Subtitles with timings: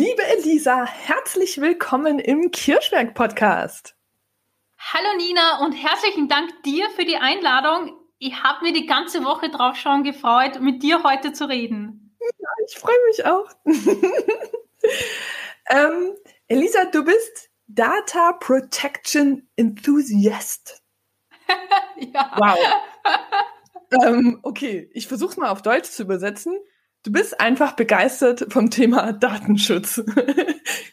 [0.00, 3.94] Liebe Elisa, herzlich willkommen im Kirschwerk Podcast.
[4.78, 7.98] Hallo Nina und herzlichen Dank dir für die Einladung.
[8.18, 12.16] Ich habe mir die ganze Woche drauf schon gefreut, mit dir heute zu reden.
[12.18, 13.46] Ja, ich freue mich auch.
[15.68, 16.14] ähm,
[16.48, 20.82] Elisa, du bist Data Protection Enthusiast.
[21.98, 22.32] ja.
[22.38, 22.58] Wow.
[24.02, 26.58] ähm, okay, ich versuche es mal auf Deutsch zu übersetzen.
[27.02, 29.96] Du bist einfach begeistert vom Thema Datenschutz.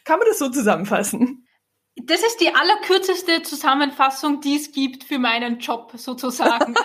[0.04, 1.46] Kann man das so zusammenfassen?
[1.96, 6.74] Das ist die allerkürzeste Zusammenfassung, die es gibt für meinen Job sozusagen.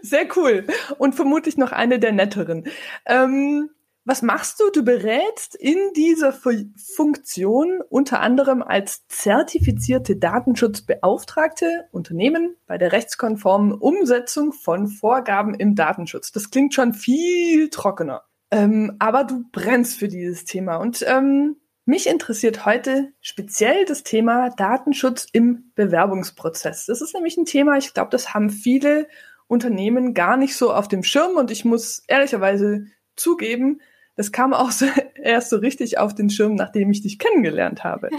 [0.00, 0.66] Sehr cool.
[0.98, 2.64] Und vermutlich noch eine der netteren.
[3.04, 3.68] Ähm,
[4.04, 4.70] was machst du?
[4.70, 14.52] Du berätst in dieser Funktion unter anderem als zertifizierte Datenschutzbeauftragte Unternehmen bei der rechtskonformen Umsetzung
[14.52, 16.32] von Vorgaben im Datenschutz.
[16.32, 18.24] Das klingt schon viel trockener.
[18.50, 20.76] Ähm, aber du brennst für dieses Thema.
[20.76, 26.86] Und ähm, mich interessiert heute speziell das Thema Datenschutz im Bewerbungsprozess.
[26.86, 29.08] Das ist nämlich ein Thema, ich glaube, das haben viele
[29.46, 32.86] Unternehmen gar nicht so auf dem Schirm und ich muss ehrlicherweise
[33.16, 33.80] zugeben,
[34.16, 38.10] das kam auch so, erst so richtig auf den Schirm, nachdem ich dich kennengelernt habe.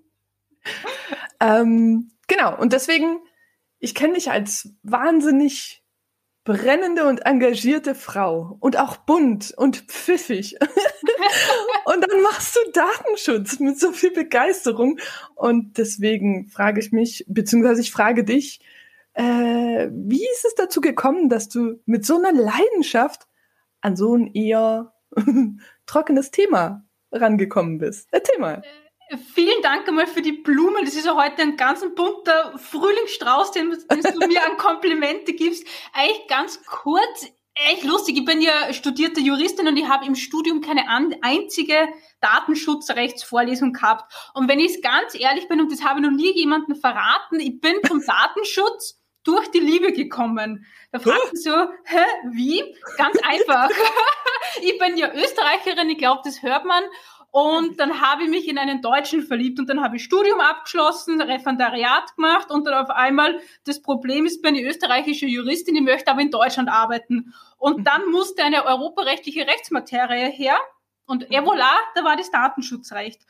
[1.40, 3.18] ähm, genau, und deswegen,
[3.78, 5.84] ich kenne dich als wahnsinnig
[6.44, 10.56] brennende und engagierte Frau und auch bunt und pfiffig.
[11.86, 14.98] und dann machst du Datenschutz mit so viel Begeisterung.
[15.34, 18.60] Und deswegen frage ich mich, beziehungsweise ich frage dich,
[19.14, 23.26] äh, wie ist es dazu gekommen, dass du mit so einer Leidenschaft
[23.80, 24.93] an so ein eher
[25.86, 28.08] trockenes Thema rangekommen bist.
[28.10, 28.62] Erzähl mal.
[29.08, 30.84] Äh, vielen Dank einmal für die Blumen.
[30.84, 35.66] Das ist ja heute ein ganz bunter Frühlingsstrauß, den, den du mir an Komplimente gibst.
[35.92, 38.16] Eigentlich ganz kurz, echt lustig.
[38.18, 40.88] Ich bin ja studierte Juristin und ich habe im Studium keine
[41.22, 41.88] einzige
[42.20, 44.12] Datenschutzrechtsvorlesung gehabt.
[44.34, 47.40] Und wenn ich es ganz ehrlich bin, und das habe ich noch nie jemandem verraten,
[47.40, 50.66] ich bin zum Datenschutz durch die Liebe gekommen.
[50.92, 51.50] Da fragt man so,
[51.84, 52.62] hä, wie?
[52.96, 53.70] Ganz einfach.
[54.62, 56.84] ich bin ja Österreicherin, ich glaube, das hört man.
[57.30, 61.20] Und dann habe ich mich in einen Deutschen verliebt und dann habe ich Studium abgeschlossen,
[61.20, 66.12] Referendariat gemacht und dann auf einmal das Problem ist, bin ich österreichische Juristin, ich möchte
[66.12, 67.34] aber in Deutschland arbeiten.
[67.58, 70.56] Und dann musste eine europarechtliche Rechtsmaterie her
[71.06, 73.22] und et voilà, da war das Datenschutzrecht.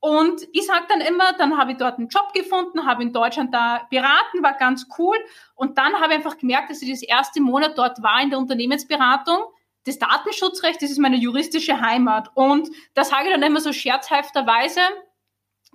[0.00, 3.52] Und ich sage dann immer, dann habe ich dort einen Job gefunden, habe in Deutschland
[3.52, 5.16] da beraten, war ganz cool.
[5.54, 8.38] Und dann habe ich einfach gemerkt, dass ich das erste Monat dort war in der
[8.38, 9.44] Unternehmensberatung.
[9.84, 12.30] Das Datenschutzrecht, das ist meine juristische Heimat.
[12.34, 14.80] Und da sage ich dann immer so scherzhafterweise,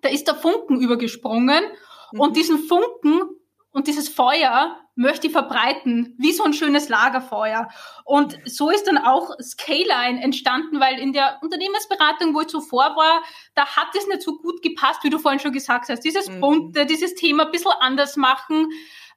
[0.02, 1.64] da ist der Funken übergesprungen.
[2.12, 2.20] Mhm.
[2.20, 3.22] Und diesen Funken
[3.72, 7.68] und dieses Feuer möchte ich verbreiten, wie so ein schönes Lagerfeuer.
[8.06, 13.22] Und so ist dann auch Scaline entstanden, weil in der Unternehmensberatung, wo ich zuvor war,
[13.54, 16.02] da hat es nicht so gut gepasst, wie du vorhin schon gesagt hast.
[16.02, 16.40] Dieses mhm.
[16.40, 18.70] Bunte, dieses Thema ein bisschen anders machen,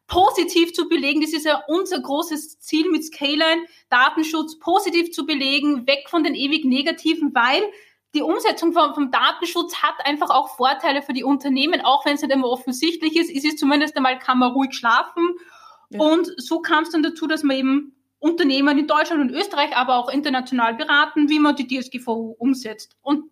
[0.09, 5.87] positiv zu belegen, das ist ja unser großes Ziel mit Scaline, Datenschutz positiv zu belegen,
[5.87, 7.63] weg von den ewig negativen, weil
[8.15, 12.23] die Umsetzung vom, vom, Datenschutz hat einfach auch Vorteile für die Unternehmen, auch wenn es
[12.23, 15.37] nicht immer offensichtlich ist, ist es zumindest einmal, kann man ruhig schlafen.
[15.91, 16.01] Ja.
[16.01, 19.97] Und so kam es dann dazu, dass man eben Unternehmen in Deutschland und Österreich, aber
[19.97, 22.97] auch international beraten, wie man die DSGVO umsetzt.
[23.01, 23.31] Und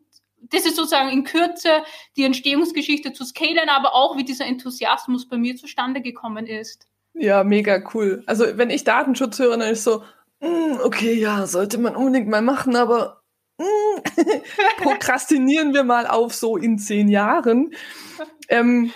[0.50, 1.82] das ist sozusagen in Kürze
[2.16, 6.86] die Entstehungsgeschichte zu scalen, aber auch wie dieser Enthusiasmus bei mir zustande gekommen ist.
[7.14, 8.22] Ja, mega cool.
[8.26, 10.02] Also wenn ich Datenschutz höre, dann ist so,
[10.40, 13.22] mm, okay, ja, sollte man unbedingt mal machen, aber
[14.82, 17.74] prokrastinieren wir mal auf so in zehn Jahren.
[18.48, 18.92] Ähm,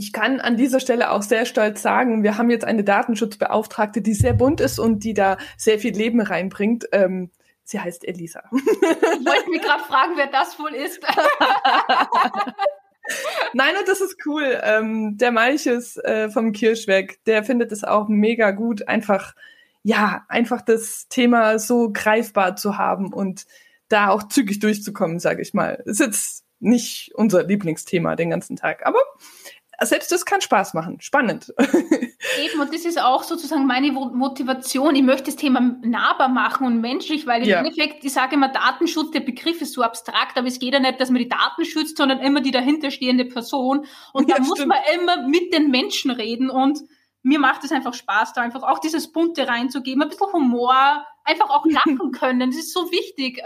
[0.00, 4.14] ich kann an dieser Stelle auch sehr stolz sagen, wir haben jetzt eine Datenschutzbeauftragte, die
[4.14, 6.86] sehr bunt ist und die da sehr viel Leben reinbringt.
[6.92, 7.30] Ähm,
[7.64, 8.42] sie heißt Elisa.
[8.50, 11.02] Ich wollte mich gerade fragen, wer das wohl ist.
[13.52, 14.58] Nein, und das ist cool.
[14.62, 19.34] Ähm, der Malches äh, vom Kirschweg, der findet es auch mega gut, einfach,
[19.82, 23.44] ja, einfach das Thema so greifbar zu haben und
[23.90, 25.82] da auch zügig durchzukommen, sage ich mal.
[25.84, 29.00] Ist jetzt nicht unser Lieblingsthema den ganzen Tag, aber
[29.82, 31.00] selbst das kann Spaß machen.
[31.00, 31.54] Spannend.
[31.58, 34.94] Eben, und das ist auch sozusagen meine Motivation.
[34.94, 37.58] Ich möchte das Thema nahbar machen und menschlich, weil im ja.
[37.58, 41.00] Endeffekt, ich sage immer, Datenschutz, der Begriff ist so abstrakt, aber es geht ja nicht,
[41.00, 43.86] dass man die Daten schützt, sondern immer die dahinterstehende Person.
[44.12, 44.68] Und da ja, muss stimmt.
[44.68, 46.80] man immer mit den Menschen reden und
[47.22, 51.50] mir macht es einfach Spaß, da einfach auch dieses Bunte reinzugeben, ein bisschen Humor, einfach
[51.50, 52.50] auch lachen können.
[52.50, 53.40] Das ist so wichtig.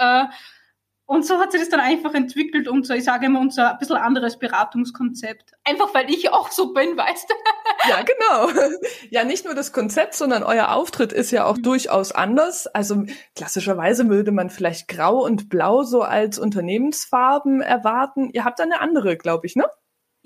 [1.07, 3.79] Und so hat sich das dann einfach entwickelt und so, ich sage immer, unser ein
[3.79, 5.53] bisschen anderes Beratungskonzept.
[5.65, 7.35] Einfach weil ich auch so bin, weißt du?
[7.87, 8.71] Ja, genau.
[9.11, 11.65] Ja, nicht nur das Konzept, sondern euer Auftritt ist ja auch mhm.
[11.65, 12.67] durchaus anders.
[12.67, 13.05] Also
[13.37, 18.31] klassischerweise würde man vielleicht grau und blau so als Unternehmensfarben erwarten.
[18.33, 19.67] Ihr habt eine andere, glaube ich, ne?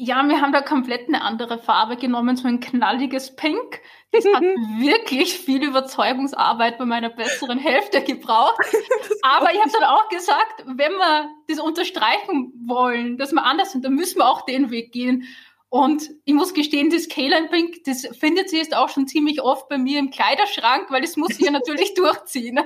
[0.01, 3.81] Ja, wir haben da komplett eine andere Farbe genommen, so ein knalliges Pink.
[4.13, 4.43] Das hat
[4.79, 8.61] wirklich viel Überzeugungsarbeit bei meiner besseren Hälfte gebraucht.
[9.23, 13.85] Aber ich habe dann auch gesagt, wenn wir das unterstreichen wollen, dass wir anders sind,
[13.85, 15.25] dann müssen wir auch den Weg gehen.
[15.71, 19.69] Und ich muss gestehen, das K-Line Pink, das findet sie jetzt auch schon ziemlich oft
[19.69, 22.59] bei mir im Kleiderschrank, weil das muss ich ja natürlich durchziehen.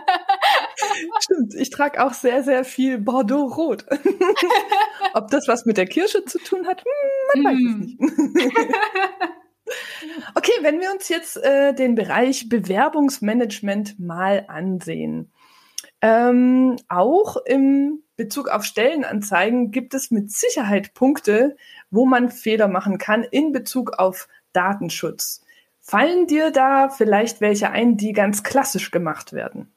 [1.21, 3.87] Stimmt, ich trage auch sehr, sehr viel Bordeaux-Rot.
[5.15, 7.81] Ob das was mit der Kirsche zu tun hat, hm, man weiß es mm.
[7.81, 7.99] nicht.
[10.37, 15.33] okay, wenn wir uns jetzt äh, den Bereich Bewerbungsmanagement mal ansehen.
[16.03, 21.57] Ähm, auch im Bezug auf Stellenanzeigen gibt es mit Sicherheit Punkte,
[21.91, 25.45] wo man Fehler machen kann in Bezug auf Datenschutz.
[25.79, 29.73] Fallen dir da vielleicht welche ein, die ganz klassisch gemacht werden?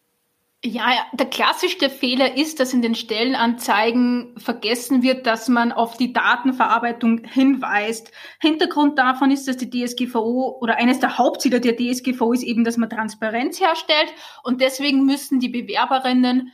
[0.67, 6.11] Ja, der klassischste Fehler ist, dass in den Stellenanzeigen vergessen wird, dass man auf die
[6.11, 8.11] Datenverarbeitung hinweist.
[8.41, 12.77] Hintergrund davon ist, dass die DSGVO oder eines der Hauptziele der DSGVO ist eben, dass
[12.77, 16.51] man Transparenz herstellt und deswegen müssen die Bewerberinnen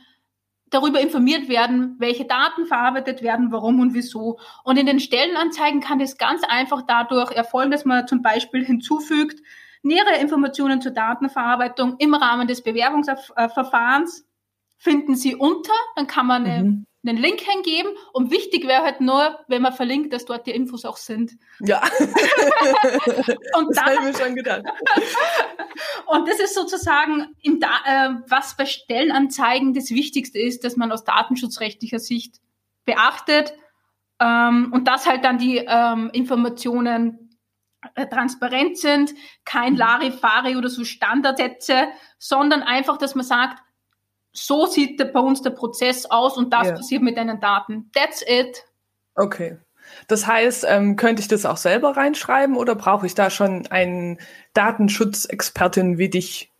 [0.68, 4.38] darüber informiert werden, welche Daten verarbeitet werden, warum und wieso.
[4.62, 9.40] Und in den Stellenanzeigen kann das ganz einfach dadurch erfolgen, dass man zum Beispiel hinzufügt,
[9.82, 14.26] nähere Informationen zur Datenverarbeitung im Rahmen des Bewerbungsverfahrens
[14.78, 19.00] finden Sie unter, dann kann man eine mhm einen Link hingeben und wichtig wäre halt
[19.00, 21.32] nur, wenn man verlinkt, dass dort die Infos auch sind.
[21.60, 21.82] Ja.
[23.58, 24.62] und das habe ich mir schon gedacht.
[26.06, 30.92] und das ist sozusagen, im da äh, was bei Stellenanzeigen das Wichtigste ist, dass man
[30.92, 32.36] aus datenschutzrechtlicher Sicht
[32.84, 33.52] beachtet
[34.20, 37.21] ähm, und dass halt dann die ähm, Informationen
[38.10, 39.14] transparent sind,
[39.44, 39.78] kein mhm.
[39.78, 41.88] Larifari oder so Standardsätze,
[42.18, 43.62] sondern einfach, dass man sagt,
[44.32, 46.74] so sieht der, bei uns der Prozess aus und das ja.
[46.74, 47.90] passiert mit deinen Daten.
[47.92, 48.64] That's it.
[49.14, 49.58] Okay.
[50.08, 54.18] Das heißt, ähm, könnte ich das auch selber reinschreiben oder brauche ich da schon einen
[54.54, 56.51] Datenschutzexpertin wie dich?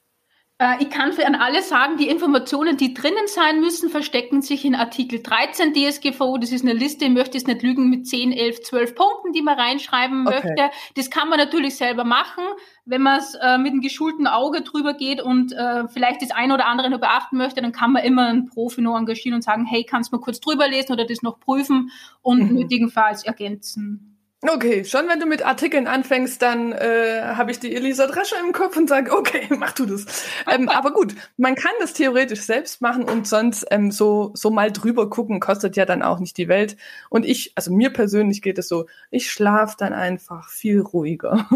[0.63, 4.65] Äh, ich kann für an alle sagen, die Informationen, die drinnen sein müssen, verstecken sich
[4.65, 6.39] in Artikel 13 DSGVO.
[6.39, 9.43] Das ist eine Liste, ich möchte es nicht lügen, mit 10, 11, 12 Punkten, die
[9.43, 10.37] man reinschreiben okay.
[10.37, 10.71] möchte.
[10.95, 12.45] Das kann man natürlich selber machen,
[12.85, 16.55] wenn man es äh, mit einem geschulten Auge drüber geht und äh, vielleicht das eine
[16.55, 19.67] oder andere nur beachten möchte, dann kann man immer einen Profi nur engagieren und sagen,
[19.67, 22.55] hey, kannst du mal kurz drüber lesen oder das noch prüfen und mhm.
[22.55, 24.12] nötigenfalls ergänzen.
[24.45, 28.53] Okay, schon wenn du mit Artikeln anfängst, dann äh, habe ich die Elisa Drescher im
[28.53, 30.27] Kopf und sage, okay, mach du das.
[30.53, 34.73] Ähm, aber gut, man kann das theoretisch selbst machen und sonst ähm, so so mal
[34.73, 36.77] drüber gucken, kostet ja dann auch nicht die Welt.
[37.09, 41.49] Und ich, also mir persönlich geht es so, ich schlafe dann einfach viel ruhiger,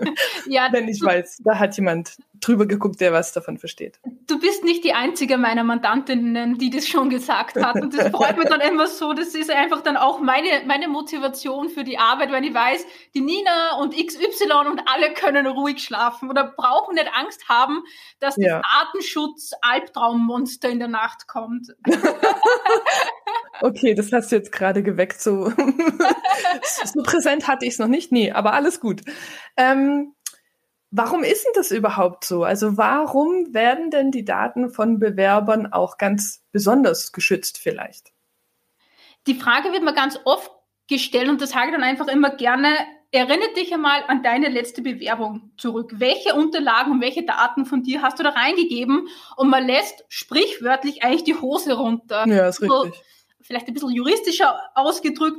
[0.46, 3.98] ja, wenn ich weiß, da hat jemand drüber geguckt, der was davon versteht.
[4.26, 7.80] Du bist nicht die einzige meiner Mandantinnen, die das schon gesagt hat.
[7.80, 9.12] Und das freut mich dann immer so.
[9.12, 13.22] Das ist einfach dann auch meine, meine Motivation für die Arbeit, wenn ich weiß, die
[13.22, 17.82] Nina und XY und alle können ruhig schlafen oder brauchen nicht Angst haben,
[18.20, 18.60] dass das ja.
[18.64, 21.74] Artenschutz-Albtraummonster in der Nacht kommt.
[23.62, 25.18] okay, das hast du jetzt gerade geweckt.
[25.20, 25.50] So,
[26.84, 28.12] so präsent hatte ich es noch nicht.
[28.12, 29.00] Nee, aber alles gut.
[29.56, 30.14] Ähm,
[30.96, 32.44] Warum ist denn das überhaupt so?
[32.44, 38.12] Also warum werden denn die Daten von Bewerbern auch ganz besonders geschützt vielleicht?
[39.26, 40.52] Die Frage wird mir ganz oft
[40.88, 42.68] gestellt und das sage ich dann einfach immer gerne.
[43.10, 45.92] Erinnere dich einmal an deine letzte Bewerbung zurück.
[45.94, 49.08] Welche Unterlagen und welche Daten von dir hast du da reingegeben?
[49.36, 52.26] Und man lässt sprichwörtlich eigentlich die Hose runter.
[52.26, 53.00] Ja, ist richtig.
[53.40, 55.38] Vielleicht ein bisschen juristischer ausgedrückt.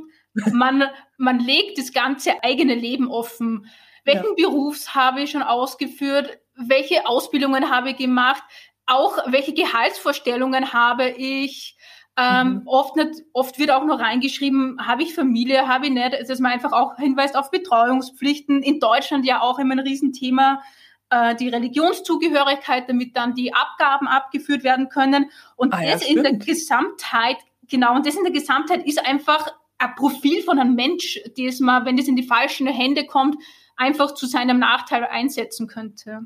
[0.52, 0.84] Man,
[1.18, 3.66] man legt das ganze eigene Leben offen
[4.06, 4.48] welchen ja.
[4.48, 8.42] Berufs habe ich schon ausgeführt, welche Ausbildungen habe ich gemacht,
[8.86, 11.76] auch welche Gehaltsvorstellungen habe ich.
[12.18, 12.62] Ähm, mhm.
[12.66, 16.52] oft, nicht, oft wird auch noch reingeschrieben, habe ich Familie, habe ich nicht, dass man
[16.52, 18.62] einfach auch hinweist auf Betreuungspflichten.
[18.62, 20.62] In Deutschland ja auch immer ein Riesenthema,
[21.10, 25.30] äh, die Religionszugehörigkeit, damit dann die Abgaben abgeführt werden können.
[25.56, 27.36] Und ah, das ja, in der Gesamtheit,
[27.68, 31.84] genau, und das in der Gesamtheit ist einfach ein Profil von einem Mensch, das man,
[31.84, 33.36] wenn das in die falschen Hände kommt,
[33.76, 36.22] einfach zu seinem Nachteil einsetzen könnte.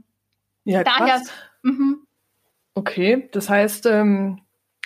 [0.63, 1.21] Ja, Daher.
[1.63, 2.07] Mhm.
[2.75, 4.41] Okay, das heißt, ähm,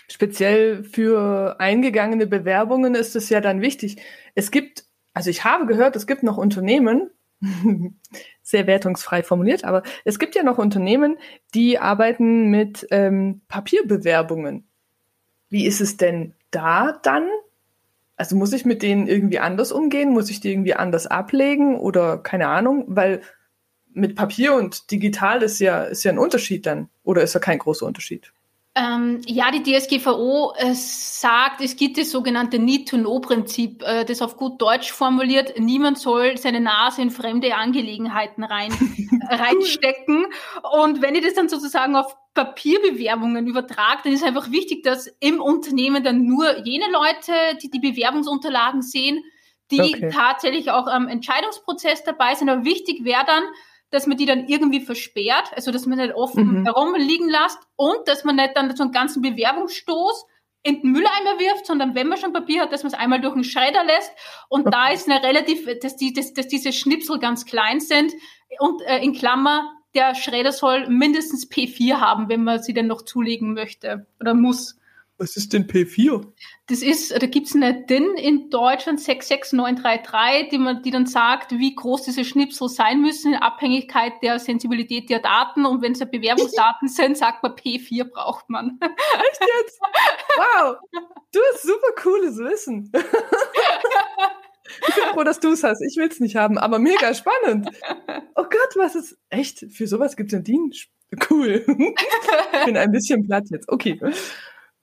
[0.08, 3.96] speziell für eingegangene Bewerbungen ist es ja dann wichtig.
[4.34, 7.10] Es gibt, also ich habe gehört, es gibt noch Unternehmen,
[8.42, 11.16] sehr wertungsfrei formuliert, aber es gibt ja noch Unternehmen,
[11.54, 14.66] die arbeiten mit ähm, Papierbewerbungen.
[15.48, 17.28] Wie ist es denn da dann?
[18.16, 20.10] Also muss ich mit denen irgendwie anders umgehen?
[20.10, 22.84] Muss ich die irgendwie anders ablegen oder keine Ahnung?
[22.88, 23.22] Weil
[23.92, 26.88] mit Papier und digital ist ja, ist ja ein Unterschied dann.
[27.02, 28.32] Oder ist da kein großer Unterschied?
[28.76, 34.60] Ähm, ja, die DSGVO äh, sagt, es gibt das sogenannte Need-to-Know-Prinzip, äh, das auf gut
[34.60, 38.72] Deutsch formuliert, niemand soll seine Nase in fremde Angelegenheiten rein,
[39.30, 40.26] reinstecken.
[40.76, 45.40] Und wenn ich das dann sozusagen auf Papierbewerbungen übertrage, dann ist einfach wichtig, dass im
[45.40, 49.22] Unternehmen dann nur jene Leute, die die Bewerbungsunterlagen sehen,
[49.70, 50.10] die okay.
[50.12, 52.48] tatsächlich auch am Entscheidungsprozess dabei sind.
[52.48, 53.44] Aber wichtig wäre dann,
[53.94, 56.64] dass man die dann irgendwie versperrt, also dass man nicht offen mhm.
[56.64, 60.26] herumliegen lässt und dass man nicht dann so einen ganzen Bewerbungsstoß
[60.64, 63.34] in den Mülleimer wirft, sondern wenn man schon Papier hat, dass man es einmal durch
[63.34, 64.10] den Schredder lässt.
[64.48, 64.70] Und okay.
[64.72, 68.12] da ist eine relativ, dass, die, dass, dass diese Schnipsel ganz klein sind
[68.58, 73.02] und äh, in Klammer, der Schredder soll mindestens P4 haben, wenn man sie denn noch
[73.02, 74.76] zulegen möchte oder muss.
[75.16, 76.26] Was ist denn P4?
[76.66, 81.72] Das ist, da gibt's eine DIN in Deutschland 66933, die, man, die dann sagt, wie
[81.72, 85.66] groß diese Schnipsel sein müssen in Abhängigkeit der Sensibilität der Daten.
[85.66, 88.78] Und wenn es Bewerbungsdaten sind, sagt man P4 braucht man.
[88.82, 89.80] Echt jetzt?
[90.36, 90.76] Wow!
[91.32, 92.90] Du hast super cooles Wissen.
[94.88, 95.80] Ich bin froh, dass du es hast.
[95.82, 97.68] Ich will es nicht haben, aber mega spannend.
[98.34, 99.66] Oh Gott, was ist echt?
[99.70, 100.72] Für sowas gibt es einen DIN?
[101.30, 101.64] Cool.
[101.68, 103.68] Ich bin ein bisschen platt jetzt.
[103.68, 104.00] Okay.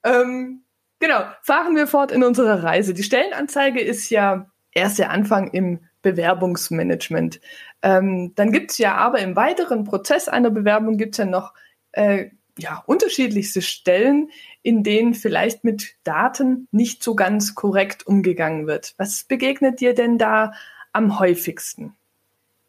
[0.04, 0.62] Ähm,
[0.98, 2.94] genau, fahren wir fort in unserer Reise.
[2.94, 7.40] Die Stellenanzeige ist ja erst der Anfang im Bewerbungsmanagement.
[7.82, 11.54] Ähm, dann gibt's ja aber im weiteren Prozess einer Bewerbung gibt's ja noch
[11.92, 14.30] äh, ja, unterschiedlichste Stellen,
[14.62, 18.94] in denen vielleicht mit Daten nicht so ganz korrekt umgegangen wird.
[18.98, 20.52] Was begegnet dir denn da
[20.92, 21.94] am häufigsten?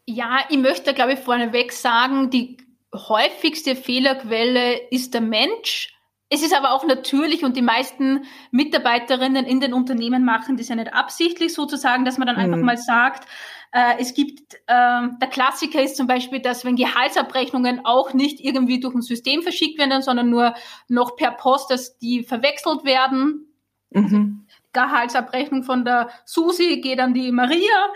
[0.06, 2.58] Ja, ich möchte, glaube ich, vorneweg sagen, die
[2.94, 5.93] häufigste Fehlerquelle ist der Mensch.
[6.34, 10.76] Es ist aber auch natürlich und die meisten Mitarbeiterinnen in den Unternehmen machen das ja
[10.76, 12.66] nicht absichtlich sozusagen, dass man dann einfach mhm.
[12.66, 13.28] mal sagt,
[13.72, 18.80] äh, es gibt, äh, der Klassiker ist zum Beispiel, dass wenn Gehaltsabrechnungen auch nicht irgendwie
[18.80, 20.56] durch ein System verschickt werden, sondern nur
[20.88, 23.54] noch per Post, dass die verwechselt werden.
[23.92, 24.48] Mhm.
[24.72, 27.92] Gehaltsabrechnung von der Susi geht an die Maria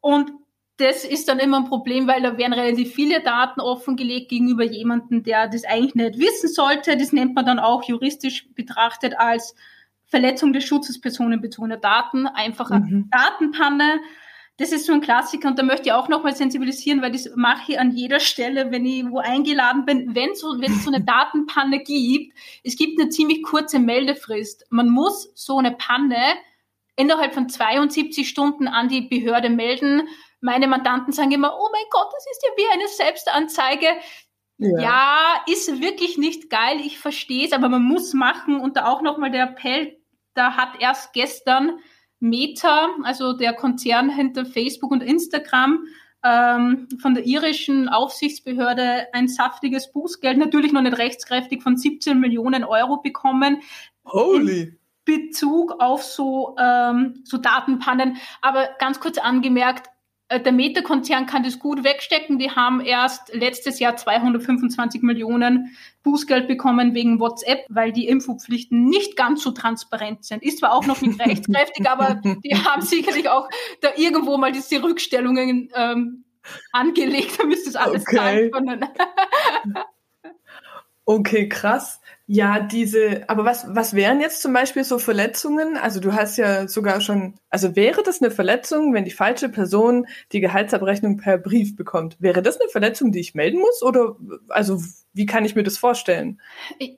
[0.00, 0.30] und
[0.78, 5.22] das ist dann immer ein Problem, weil da werden relativ viele Daten offengelegt gegenüber jemandem,
[5.22, 6.96] der das eigentlich nicht wissen sollte.
[6.96, 9.54] Das nennt man dann auch juristisch betrachtet als
[10.04, 13.08] Verletzung des Schutzes personenbezogener Daten, einfach mhm.
[13.10, 14.00] Datenpanne.
[14.58, 17.72] Das ist so ein Klassiker und da möchte ich auch nochmal sensibilisieren, weil das mache
[17.72, 21.04] ich an jeder Stelle, wenn ich wo eingeladen bin, wenn so, wenn es so eine
[21.04, 22.34] Datenpanne gibt.
[22.64, 24.66] Es gibt eine ziemlich kurze Meldefrist.
[24.70, 26.22] Man muss so eine Panne
[26.96, 30.08] innerhalb von 72 Stunden an die Behörde melden
[30.40, 33.86] meine Mandanten sagen immer, oh mein Gott, das ist ja wie eine Selbstanzeige.
[34.58, 34.80] Ja.
[34.80, 38.58] ja, ist wirklich nicht geil, ich verstehe es, aber man muss machen.
[38.60, 39.98] Und da auch nochmal der Appell,
[40.34, 41.78] da hat erst gestern
[42.20, 45.84] Meta, also der Konzern hinter Facebook und Instagram,
[46.24, 52.64] ähm, von der irischen Aufsichtsbehörde ein saftiges Bußgeld, natürlich noch nicht rechtskräftig, von 17 Millionen
[52.64, 53.60] Euro bekommen.
[54.06, 54.78] Holy!
[55.04, 58.16] Bezug auf so, ähm, so Datenpannen.
[58.40, 59.88] Aber ganz kurz angemerkt,
[60.30, 62.38] der Meta-Konzern kann das gut wegstecken.
[62.38, 69.16] Die haben erst letztes Jahr 225 Millionen Bußgeld bekommen wegen WhatsApp, weil die Infopflichten nicht
[69.16, 70.42] ganz so transparent sind.
[70.42, 73.48] Ist zwar auch noch nicht rechtskräftig, aber die haben sicherlich auch
[73.80, 76.24] da irgendwo mal diese Rückstellungen ähm,
[76.72, 78.16] angelegt, damit das alles okay.
[78.16, 78.84] zahlen können.
[81.04, 82.00] okay, krass.
[82.28, 85.76] Ja, diese, aber was, was wären jetzt zum Beispiel so Verletzungen?
[85.76, 90.06] Also du hast ja sogar schon, also wäre das eine Verletzung, wenn die falsche Person
[90.32, 92.16] die Gehaltsabrechnung per Brief bekommt?
[92.18, 93.80] Wäre das eine Verletzung, die ich melden muss?
[93.80, 94.16] Oder,
[94.48, 96.40] also wie kann ich mir das vorstellen?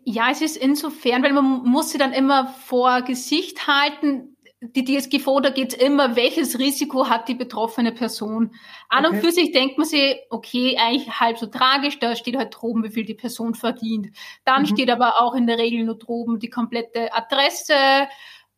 [0.03, 5.41] Ja, es ist insofern, weil man muss sie dann immer vor Gesicht halten, die DSGVO,
[5.41, 8.51] da geht es immer, welches Risiko hat die betroffene Person.
[8.89, 9.15] An okay.
[9.15, 12.83] und für sich denkt man sich, okay, eigentlich halb so tragisch, da steht halt droben,
[12.83, 14.09] wie viel die Person verdient.
[14.45, 14.67] Dann mhm.
[14.67, 17.75] steht aber auch in der Regel nur droben die komplette Adresse,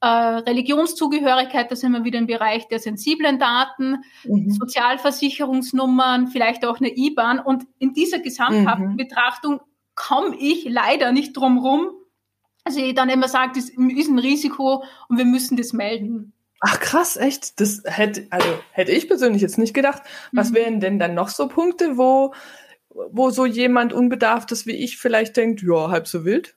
[0.00, 4.50] äh, Religionszugehörigkeit, da sind wir wieder im Bereich der sensiblen Daten, mhm.
[4.50, 7.38] Sozialversicherungsnummern, vielleicht auch eine IBAN.
[7.40, 8.97] Und in dieser gesamthaften mhm.
[8.97, 9.61] Betrachtung
[9.95, 11.90] komme ich leider nicht drum rum,
[12.64, 16.33] also ich dann immer sage, das ist ein Risiko und wir müssen das melden.
[16.61, 17.59] Ach krass, echt?
[17.59, 20.02] Das hätte, also hätte ich persönlich jetzt nicht gedacht.
[20.33, 20.55] Was mhm.
[20.55, 22.35] wären denn dann noch so Punkte, wo,
[22.90, 26.57] wo so jemand Unbedarftes wie ich vielleicht denkt, ja, halb so wild?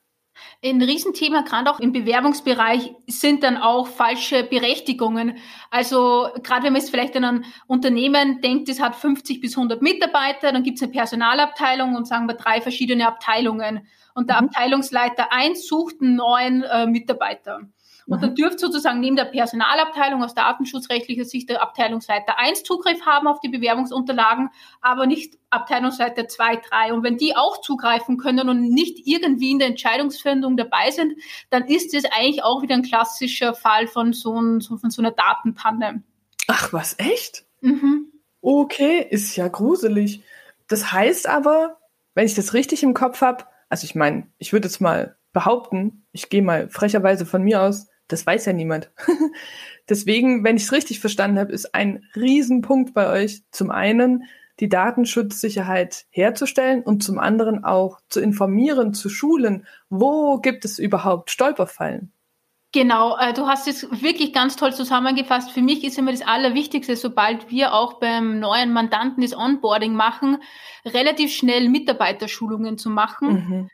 [0.64, 5.36] Ein Riesenthema, gerade auch im Bewerbungsbereich, sind dann auch falsche Berechtigungen.
[5.70, 9.82] Also gerade wenn man jetzt vielleicht an ein Unternehmen denkt, es hat 50 bis 100
[9.82, 13.86] Mitarbeiter, dann gibt es eine Personalabteilung und sagen wir drei verschiedene Abteilungen.
[14.14, 14.48] Und der mhm.
[14.48, 17.60] Abteilungsleiter 1 sucht einen neuen äh, Mitarbeiter.
[18.06, 18.34] Und dann mhm.
[18.34, 23.48] dürfte sozusagen neben der Personalabteilung aus datenschutzrechtlicher Sicht der Abteilungsleiter 1 Zugriff haben auf die
[23.48, 26.92] Bewerbungsunterlagen, aber nicht Abteilungsleiter 2, 3.
[26.92, 31.14] Und wenn die auch zugreifen können und nicht irgendwie in der Entscheidungsfindung dabei sind,
[31.50, 35.12] dann ist es eigentlich auch wieder ein klassischer Fall von so, ein, von so einer
[35.12, 36.02] Datenpanne.
[36.48, 37.44] Ach, was, echt?
[37.60, 38.12] Mhm.
[38.42, 40.22] Okay, ist ja gruselig.
[40.68, 41.78] Das heißt aber,
[42.14, 46.06] wenn ich das richtig im Kopf habe, also ich meine, ich würde jetzt mal behaupten,
[46.12, 48.90] ich gehe mal frecherweise von mir aus, das weiß ja niemand.
[49.88, 54.24] Deswegen, wenn ich es richtig verstanden habe, ist ein Riesenpunkt bei euch zum einen
[54.60, 61.30] die Datenschutzsicherheit herzustellen und zum anderen auch zu informieren, zu schulen, wo gibt es überhaupt
[61.30, 62.12] Stolperfallen.
[62.72, 65.52] Genau, äh, du hast es wirklich ganz toll zusammengefasst.
[65.52, 70.38] Für mich ist immer das Allerwichtigste, sobald wir auch beim neuen Mandanten das Onboarding machen,
[70.84, 73.28] relativ schnell Mitarbeiterschulungen zu machen.
[73.28, 73.70] Mhm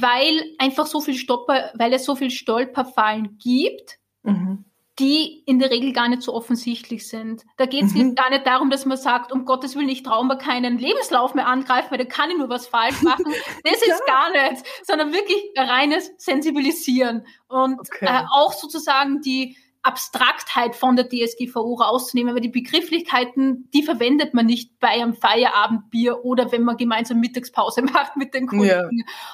[0.00, 4.64] weil einfach so viel Stopper, weil es so viel Stolperfallen gibt, mhm.
[4.98, 7.44] die in der Regel gar nicht so offensichtlich sind.
[7.56, 8.14] Da geht es mhm.
[8.14, 11.46] gar nicht darum, dass man sagt, um Gottes Willen, ich traue mir keinen Lebenslauf mehr
[11.46, 13.24] angreifen, weil da kann ich nur was falsch machen.
[13.64, 13.94] Das ja.
[13.94, 18.06] ist gar nicht, sondern wirklich reines Sensibilisieren und okay.
[18.06, 24.46] äh, auch sozusagen die Abstraktheit von der DSGVO rauszunehmen, weil die Begrifflichkeiten, die verwendet man
[24.46, 28.66] nicht bei einem Feierabendbier oder wenn man gemeinsam Mittagspause macht mit den Kunden.
[28.66, 28.88] Ja.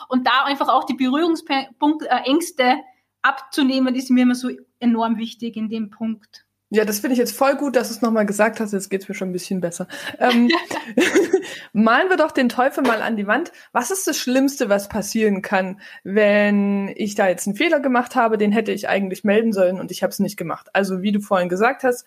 [0.09, 2.77] Und da einfach auch die Berührungsängste äh,
[3.23, 6.47] abzunehmen, ist mir immer so enorm wichtig in dem Punkt.
[6.73, 8.73] Ja, das finde ich jetzt voll gut, dass du es nochmal gesagt hast.
[8.73, 9.89] Jetzt geht's mir schon ein bisschen besser.
[10.21, 10.49] Ähm,
[11.73, 13.51] malen wir doch den Teufel mal an die Wand.
[13.73, 18.39] Was ist das Schlimmste, was passieren kann, wenn ich da jetzt einen Fehler gemacht habe?
[18.39, 20.69] Den hätte ich eigentlich melden sollen und ich habe es nicht gemacht.
[20.73, 22.07] Also wie du vorhin gesagt hast,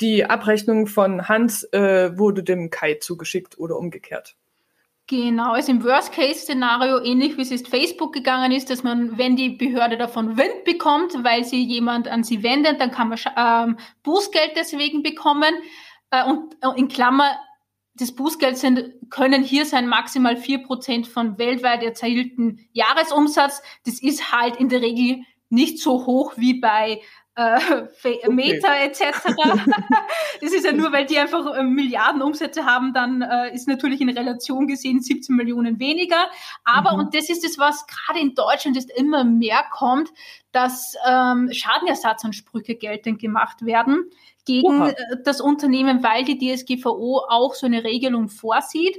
[0.00, 4.36] die Abrechnung von Hans äh, wurde dem Kai zugeschickt oder umgekehrt.
[5.08, 9.50] Genau, also im Worst-Case-Szenario, ähnlich wie es ist Facebook gegangen ist, dass man, wenn die
[9.50, 14.52] Behörde davon Wind bekommt, weil sie jemand an sie wendet, dann kann man ähm, Bußgeld
[14.56, 15.54] deswegen bekommen.
[16.10, 17.38] Äh, und äh, in Klammer,
[17.94, 23.62] das Bußgeld sind, können hier sein maximal vier Prozent von weltweit erzielten Jahresumsatz.
[23.84, 27.00] Das ist halt in der Regel nicht so hoch wie bei
[27.36, 28.18] äh, okay.
[28.30, 29.02] Meta etc.
[30.40, 34.00] das ist ja nur, weil die einfach äh, Milliarden Umsätze haben, dann äh, ist natürlich
[34.00, 36.28] in Relation gesehen 17 Millionen weniger.
[36.64, 37.00] Aber, mhm.
[37.00, 40.10] und das ist es, was gerade in Deutschland ist immer mehr kommt,
[40.52, 44.10] dass ähm, Schadenersatzansprüche geltend gemacht werden
[44.46, 44.88] gegen Oha.
[44.88, 48.96] Äh, das Unternehmen, weil die DSGVO auch so eine Regelung vorsieht.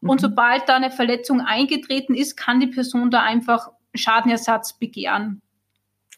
[0.00, 0.26] Und mhm.
[0.28, 5.42] sobald da eine Verletzung eingetreten ist, kann die Person da einfach Schadenersatz begehren.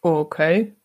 [0.02, 0.76] Okay.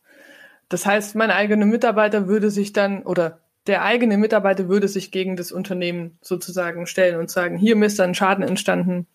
[0.70, 5.36] Das heißt, mein eigener Mitarbeiter würde sich dann oder der eigene Mitarbeiter würde sich gegen
[5.36, 9.08] das Unternehmen sozusagen stellen und sagen, hier ist ein Schaden entstanden,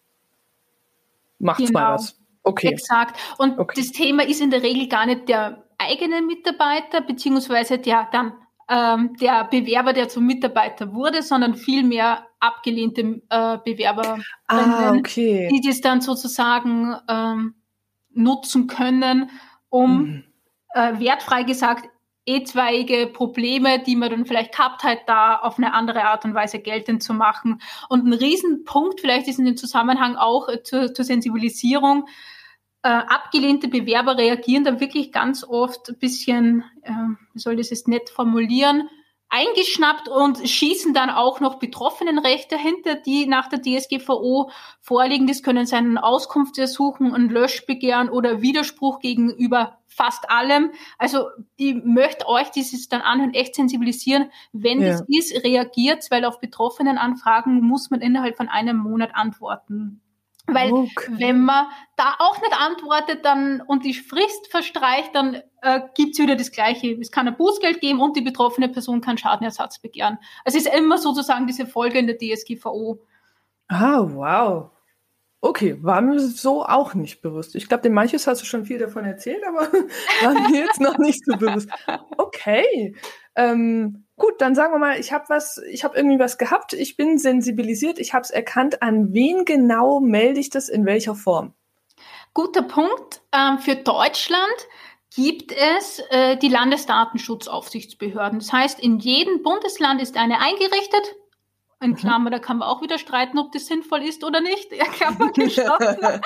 [1.38, 1.80] macht's genau.
[1.80, 2.18] mal was.
[2.42, 2.68] Okay.
[2.68, 3.18] Exakt.
[3.38, 3.80] Und okay.
[3.80, 8.32] das Thema ist in der Regel gar nicht der eigene Mitarbeiter, beziehungsweise der dann
[8.68, 15.48] ähm, der Bewerber, der zum Mitarbeiter wurde, sondern vielmehr abgelehnte äh, Bewerber, ah, okay.
[15.52, 17.54] die das dann sozusagen ähm,
[18.12, 19.30] nutzen können,
[19.68, 20.24] um mhm
[20.74, 21.88] äh, wertfrei gesagt,
[22.24, 26.60] etwaige Probleme, die man dann vielleicht gehabt hat, da auf eine andere Art und Weise
[26.60, 27.60] geltend zu machen.
[27.88, 32.06] Und ein Riesenpunkt vielleicht ist in dem Zusammenhang auch äh, zur, zur Sensibilisierung.
[32.84, 36.92] Äh, abgelehnte Bewerber reagieren dann wirklich ganz oft ein bisschen, äh,
[37.32, 38.88] wie soll ich das jetzt nett formulieren,
[39.32, 44.50] eingeschnappt und schießen dann auch noch Betroffenenrechte hinter, die nach der DSGVO
[44.82, 45.26] vorliegen.
[45.26, 50.72] Das können sein Auskunftsersuchen, ein Löschbegehren oder Widerspruch gegenüber fast allem.
[50.98, 54.30] Also ich möchte euch dieses dann anhören, echt sensibilisieren.
[54.52, 54.90] Wenn ja.
[54.90, 60.01] das ist, reagiert, weil auf betroffenen Anfragen muss man innerhalb von einem Monat antworten.
[60.46, 61.12] Weil okay.
[61.18, 66.34] wenn man da auch nicht antwortet dann und die Frist verstreicht, dann äh, gibt's wieder
[66.34, 66.98] das Gleiche.
[67.00, 70.18] Es kann ein Bußgeld geben und die betroffene Person kann Schadenersatz begehren.
[70.44, 73.00] Es ist immer sozusagen diese Folge in der DSGVO.
[73.68, 74.70] Ah, wow.
[75.40, 77.54] Okay, war mir so auch nicht bewusst.
[77.54, 79.72] Ich glaube, dem manches hast du schon viel davon erzählt, aber
[80.22, 81.68] war mir jetzt noch nicht so bewusst.
[82.16, 82.94] Okay.
[83.34, 86.96] Ähm, gut, dann sagen wir mal, ich habe was, ich habe irgendwie was gehabt, ich
[86.96, 88.82] bin sensibilisiert, ich habe es erkannt.
[88.82, 91.54] An wen genau melde ich das in welcher Form?
[92.34, 93.22] Guter Punkt.
[93.32, 94.68] Ähm, für Deutschland
[95.14, 98.38] gibt es äh, die Landesdatenschutzaufsichtsbehörden.
[98.38, 101.16] Das heißt, in jedem Bundesland ist eine eingerichtet.
[101.82, 101.96] In mhm.
[101.96, 104.72] Klammer, da kann man auch wieder streiten, ob das sinnvoll ist oder nicht.
[104.76, 105.98] Ja, Klammer geschlossen.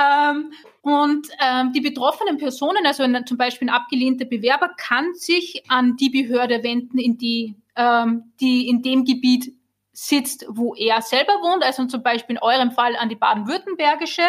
[0.00, 5.96] ähm, und ähm, die betroffenen Personen, also zum Beispiel ein abgelehnter Bewerber, kann sich an
[5.96, 9.52] die Behörde wenden, in die, ähm, die in dem Gebiet
[9.92, 14.22] sitzt, wo er selber wohnt, also zum Beispiel in eurem Fall an die baden-württembergische.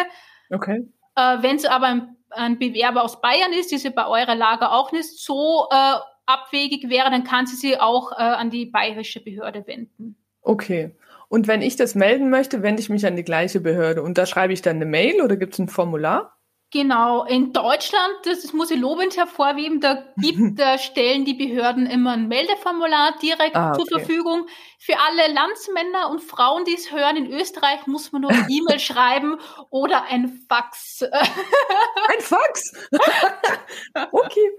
[0.50, 0.86] Okay.
[1.14, 4.72] Äh, Wenn es aber ein, ein, Bewerber aus Bayern ist, die sie bei eurer Lager
[4.72, 5.94] auch nicht so äh,
[6.26, 10.16] abwegig wäre, dann kann sie sich auch äh, an die bayerische Behörde wenden.
[10.42, 10.94] Okay.
[11.28, 14.26] Und wenn ich das melden möchte, wende ich mich an die gleiche Behörde und da
[14.26, 16.36] schreibe ich dann eine Mail oder gibt es ein Formular?
[16.72, 22.12] Genau, in Deutschland, das muss ich lobend hervorheben, da gibt, da stellen die Behörden immer
[22.12, 23.78] ein Meldeformular direkt ah, okay.
[23.78, 24.46] zur Verfügung.
[24.84, 28.80] Für alle Landsmänner und Frauen, die es hören, in Österreich muss man nur eine E-Mail
[28.80, 29.38] schreiben
[29.70, 31.04] oder ein Fax.
[31.04, 32.72] ein Fax?
[34.10, 34.50] okay.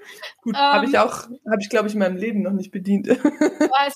[0.42, 3.10] Gut, ähm, habe ich auch, habe ich glaube ich in meinem Leben noch nicht bedient.
[3.10, 3.16] uh,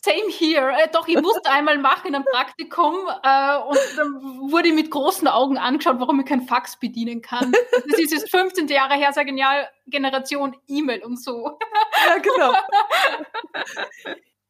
[0.03, 0.73] same here.
[0.77, 4.91] Äh, doch, ich musste einmal machen in einem Praktikum äh, und dann wurde ich mit
[4.91, 7.53] großen Augen angeschaut, warum ich kein Fax bedienen kann.
[7.71, 11.57] Das ist jetzt 15 Jahre her, ich ja, Generation E-Mail und so.
[12.05, 12.53] ja, genau.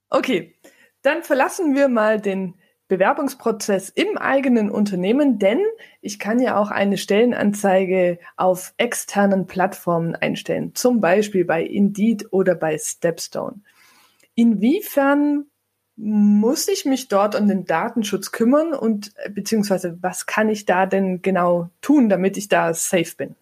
[0.09, 0.55] Okay,
[1.01, 2.55] dann verlassen wir mal den
[2.87, 5.61] Bewerbungsprozess im eigenen Unternehmen, denn
[6.01, 12.55] ich kann ja auch eine Stellenanzeige auf externen Plattformen einstellen, zum Beispiel bei Indeed oder
[12.55, 13.59] bei Stepstone.
[14.35, 15.45] Inwiefern
[15.97, 21.21] muss ich mich dort um den Datenschutz kümmern und beziehungsweise was kann ich da denn
[21.21, 23.35] genau tun, damit ich da safe bin?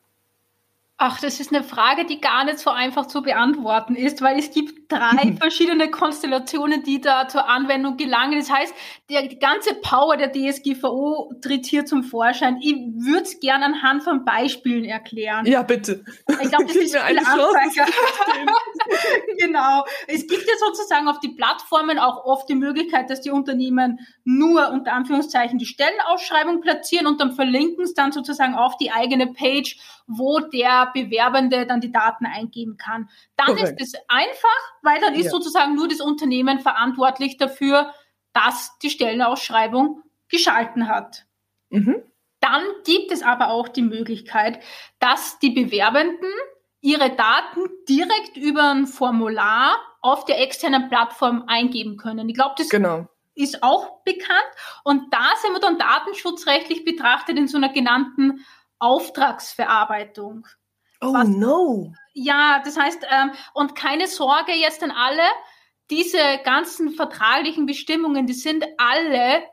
[0.98, 4.52] Ach, das ist eine Frage, die gar nicht so einfach zu beantworten ist, weil es
[4.52, 8.39] gibt drei verschiedene Konstellationen, die da zur Anwendung gelangen.
[8.39, 8.74] Das heißt,
[9.10, 12.58] der, die ganze Power der DSGVO tritt hier zum Vorschein.
[12.62, 15.45] Ich würde es gerne anhand von Beispielen erklären.
[15.45, 16.04] Ja, bitte.
[16.41, 17.82] Ich glaube, das ist viel Chance,
[19.39, 19.86] Genau.
[20.08, 24.69] Es gibt ja sozusagen auf die Plattformen auch oft die Möglichkeit, dass die Unternehmen nur
[24.69, 29.78] unter Anführungszeichen die Stellenausschreibung platzieren und dann verlinken es dann sozusagen auf die eigene Page,
[30.08, 33.10] wo der Bewerbende dann die Daten eingeben kann.
[33.38, 33.82] Dann Korrekt.
[33.82, 35.32] ist es einfach, weil dann ist ja.
[35.32, 37.93] sozusagen nur das Unternehmen verantwortlich dafür,
[38.34, 41.26] dass die Stellenausschreibung geschalten hat.
[41.69, 42.04] Mhm.
[42.39, 44.60] Dann gibt es aber auch die Möglichkeit,
[45.00, 46.32] dass die Bewerbenden
[46.82, 52.30] ihre Daten direkt über ein Formular auf der externen Plattform eingeben können.
[52.30, 53.08] Ich glaube, das genau.
[53.34, 54.52] ist auch bekannt.
[54.84, 58.45] Und da sind wir dann datenschutzrechtlich betrachtet in so einer genannten
[58.78, 60.45] Auftragsverarbeitung.
[61.06, 61.94] Oh Was, no.
[62.13, 65.24] Ja, das heißt, ähm, und keine Sorge jetzt an alle,
[65.91, 69.44] diese ganzen vertraglichen Bestimmungen, die sind alle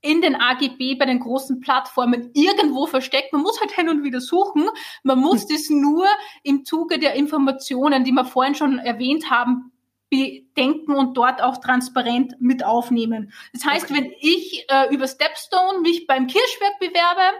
[0.00, 3.32] in den AGB bei den großen Plattformen irgendwo versteckt.
[3.32, 4.68] Man muss halt hin und wieder suchen.
[5.04, 5.48] Man muss hm.
[5.50, 6.06] das nur
[6.42, 9.72] im Zuge der Informationen, die wir vorhin schon erwähnt haben,
[10.10, 13.32] bedenken und dort auch transparent mit aufnehmen.
[13.54, 13.94] Das heißt, okay.
[13.94, 17.38] wenn ich äh, über Stepstone mich beim Kirschwerk bewerbe.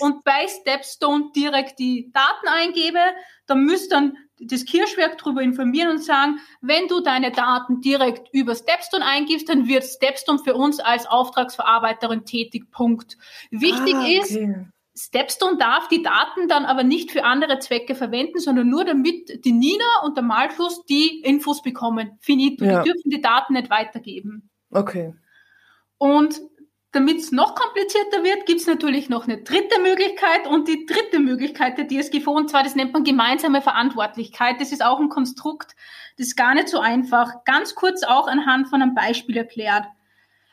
[0.00, 3.00] Und bei Stepstone direkt die Daten eingebe,
[3.46, 8.54] dann müsste dann das Kirschwerk darüber informieren und sagen, wenn du deine Daten direkt über
[8.54, 12.70] Stepstone eingibst, dann wird Stepstone für uns als Auftragsverarbeiterin tätig.
[12.70, 13.16] Punkt.
[13.50, 14.18] Wichtig ah, okay.
[14.18, 14.38] ist,
[14.96, 19.52] Stepstone darf die Daten dann aber nicht für andere Zwecke verwenden, sondern nur damit die
[19.52, 22.16] Nina und der Malfluss die Infos bekommen.
[22.20, 22.64] Finito.
[22.64, 22.82] Ja.
[22.82, 24.50] Die dürfen die Daten nicht weitergeben.
[24.70, 25.14] Okay.
[25.98, 26.40] Und
[26.94, 31.18] damit es noch komplizierter wird, gibt es natürlich noch eine dritte Möglichkeit und die dritte
[31.18, 34.60] Möglichkeit der DSGVO, und zwar das nennt man gemeinsame Verantwortlichkeit.
[34.60, 35.74] Das ist auch ein Konstrukt,
[36.16, 37.44] das ist gar nicht so einfach.
[37.44, 39.84] Ganz kurz auch anhand von einem Beispiel erklärt.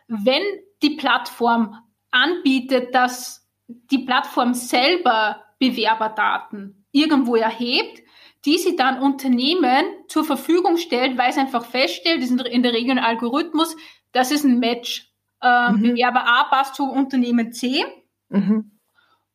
[0.08, 0.42] Wenn
[0.82, 1.78] die Plattform
[2.10, 8.02] anbietet, dass die Plattform selber Bewerberdaten irgendwo erhebt,
[8.46, 12.74] die sie dann Unternehmen zur Verfügung stellt, weil es einfach feststellt, das ist in der
[12.74, 13.78] Regel ein Algorithmus,
[14.12, 15.11] das ist ein Match.
[15.44, 15.82] Ähm, mhm.
[15.82, 17.84] Bewerber A passt zu Unternehmen C.
[18.30, 18.72] Mhm.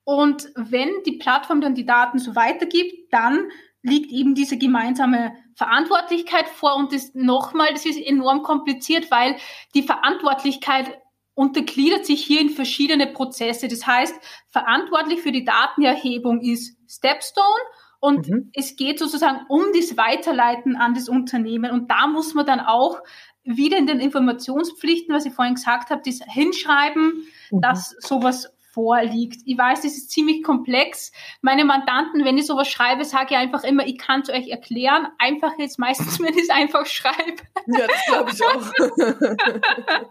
[0.05, 3.49] Und wenn die Plattform dann die Daten so weitergibt, dann
[3.83, 9.37] liegt eben diese gemeinsame Verantwortlichkeit vor und das nochmal, das ist enorm kompliziert, weil
[9.75, 10.99] die Verantwortlichkeit
[11.35, 13.69] untergliedert sich hier in verschiedene Prozesse.
[13.69, 14.14] Das heißt,
[14.49, 17.62] verantwortlich für die Datenerhebung ist Stepstone
[18.01, 18.51] und mhm.
[18.55, 21.73] es geht sozusagen um das Weiterleiten an das Unternehmen.
[21.73, 23.01] Und da muss man dann auch
[23.47, 27.61] wieder in den Informationspflichten, was ich vorhin gesagt habe, das hinschreiben, mhm.
[27.61, 29.41] dass sowas vorliegt.
[29.47, 31.11] Ich weiß, das ist ziemlich komplex.
[31.41, 35.09] Meine Mandanten, wenn ich sowas schreibe, sage ich einfach immer, ich kann es euch erklären.
[35.19, 37.43] Einfach jetzt meistens, wenn ich es einfach schreibe.
[37.67, 40.11] Ja, das glaube ich auch.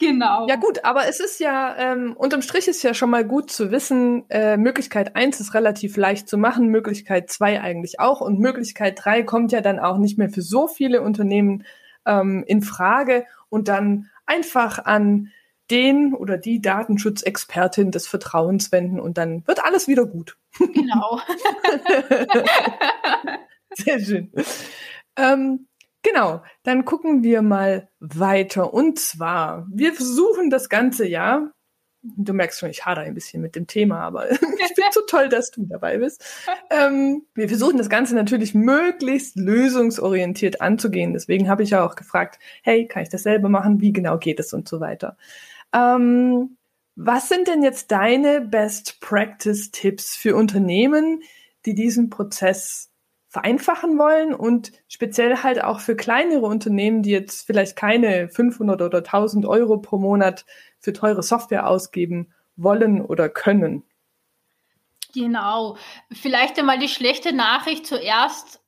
[0.00, 0.46] Genau.
[0.46, 3.72] Ja gut, aber es ist ja, ähm, unterm Strich ist ja schon mal gut zu
[3.72, 9.00] wissen, äh, Möglichkeit eins ist relativ leicht zu machen, Möglichkeit zwei eigentlich auch und Möglichkeit
[9.02, 11.64] drei kommt ja dann auch nicht mehr für so viele Unternehmen
[12.08, 15.30] ähm, in Frage und dann einfach an
[15.70, 20.36] den oder die Datenschutzexpertin des Vertrauens wenden und dann wird alles wieder gut.
[20.58, 21.20] Genau.
[23.74, 24.32] Sehr schön.
[25.16, 25.68] Ähm,
[26.02, 28.72] Genau, dann gucken wir mal weiter.
[28.72, 31.50] Und zwar, wir versuchen das ganze Jahr,
[32.02, 35.28] du merkst schon, ich hader ein bisschen mit dem Thema, aber ich finde so toll,
[35.28, 36.24] dass du dabei bist.
[36.70, 41.12] Ähm, wir versuchen das Ganze natürlich möglichst lösungsorientiert anzugehen.
[41.12, 43.80] Deswegen habe ich ja auch gefragt, hey, kann ich das selber machen?
[43.80, 45.16] Wie genau geht es und so weiter.
[45.74, 46.56] Ähm,
[46.96, 51.22] was sind denn jetzt deine Best Practice Tipps für Unternehmen,
[51.64, 52.90] die diesen Prozess
[53.28, 58.98] vereinfachen wollen und speziell halt auch für kleinere Unternehmen, die jetzt vielleicht keine 500 oder
[58.98, 60.46] 1000 Euro pro Monat
[60.80, 63.84] für teure Software ausgeben wollen oder können.
[65.14, 65.76] Genau.
[66.12, 68.60] Vielleicht einmal die schlechte Nachricht zuerst.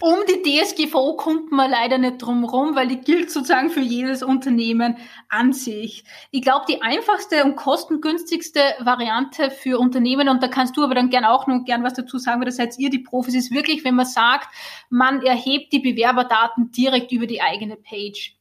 [0.00, 4.22] Um die DSGVO kommt man leider nicht drum rum, weil die gilt sozusagen für jedes
[4.22, 4.96] Unternehmen
[5.28, 6.04] an sich.
[6.30, 11.10] Ich glaube, die einfachste und kostengünstigste Variante für Unternehmen, und da kannst du aber dann
[11.10, 13.84] gern auch noch gern was dazu sagen, weil das seid ihr die Profis, ist wirklich,
[13.84, 14.48] wenn man sagt,
[14.88, 18.38] man erhebt die Bewerberdaten direkt über die eigene Page.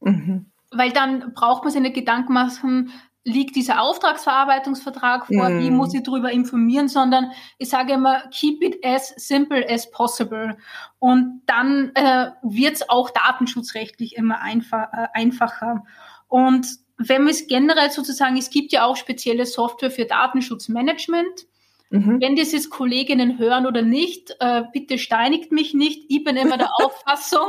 [0.00, 0.51] Mhm.
[0.72, 2.92] Weil dann braucht man sich nicht Gedanken machen,
[3.24, 5.60] liegt dieser Auftragsverarbeitungsvertrag vor, mm.
[5.60, 5.76] wie mhm.
[5.76, 10.56] muss ich darüber informieren, sondern ich sage immer, keep it as simple as possible.
[10.98, 15.84] Und dann äh, wird es auch datenschutzrechtlich immer einfach, äh, einfacher.
[16.26, 16.66] Und
[16.98, 21.46] wenn wir es generell sozusagen, es gibt ja auch spezielle Software für Datenschutzmanagement.
[21.92, 22.22] Mhm.
[22.22, 26.06] Wenn das jetzt Kolleginnen hören oder nicht, äh, bitte steinigt mich nicht.
[26.08, 27.48] Ich bin immer der Auffassung,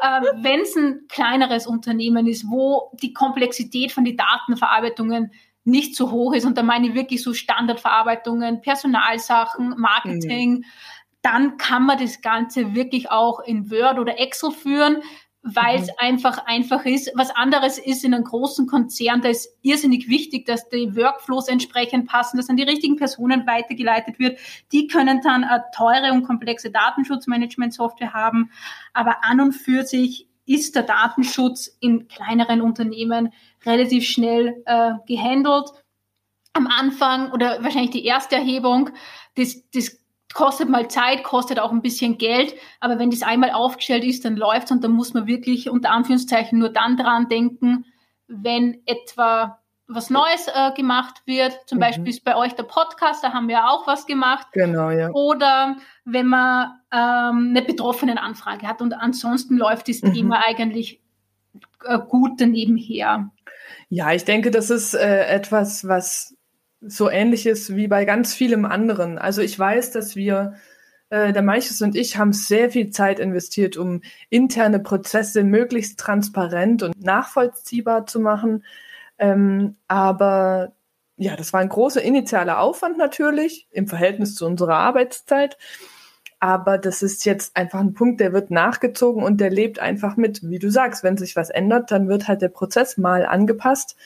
[0.00, 5.32] äh, wenn es ein kleineres Unternehmen ist, wo die Komplexität von den Datenverarbeitungen
[5.64, 10.64] nicht so hoch ist, und da meine ich wirklich so Standardverarbeitungen, Personalsachen, Marketing, mhm.
[11.22, 14.98] dann kann man das Ganze wirklich auch in Word oder Excel führen
[15.42, 15.94] weil es mhm.
[15.98, 17.10] einfach einfach ist.
[17.14, 22.08] Was anderes ist in einem großen Konzern, da ist irrsinnig wichtig, dass die Workflows entsprechend
[22.08, 24.38] passen, dass an die richtigen Personen weitergeleitet wird.
[24.70, 28.50] Die können dann eine teure und komplexe Datenschutzmanagement-Software haben,
[28.92, 33.32] aber an und für sich ist der Datenschutz in kleineren Unternehmen
[33.64, 35.70] relativ schnell äh, gehandelt.
[36.52, 38.90] Am Anfang oder wahrscheinlich die erste Erhebung,
[39.36, 40.01] das, das
[40.34, 44.36] kostet mal Zeit, kostet auch ein bisschen Geld, aber wenn das einmal aufgestellt ist, dann
[44.36, 47.86] läuft's und dann muss man wirklich unter Anführungszeichen nur dann dran denken,
[48.28, 51.58] wenn etwa was Neues äh, gemacht wird.
[51.66, 51.82] Zum mhm.
[51.82, 54.46] Beispiel ist bei euch der Podcast, da haben wir auch was gemacht.
[54.52, 55.10] Genau, ja.
[55.10, 60.14] Oder wenn man ähm, eine betroffenen Anfrage hat und ansonsten läuft das mhm.
[60.14, 61.00] Thema eigentlich
[61.84, 63.30] äh, gut daneben her.
[63.88, 66.34] Ja, ich denke, das ist äh, etwas, was
[66.86, 69.18] so ähnliches wie bei ganz vielem anderen.
[69.18, 70.54] Also ich weiß, dass wir,
[71.10, 76.82] äh, der Meiches und ich, haben sehr viel Zeit investiert, um interne Prozesse möglichst transparent
[76.82, 78.64] und nachvollziehbar zu machen.
[79.18, 80.72] Ähm, aber
[81.16, 85.56] ja, das war ein großer initialer Aufwand natürlich im Verhältnis zu unserer Arbeitszeit.
[86.40, 90.40] Aber das ist jetzt einfach ein Punkt, der wird nachgezogen und der lebt einfach mit.
[90.42, 93.96] Wie du sagst, wenn sich was ändert, dann wird halt der Prozess mal angepasst.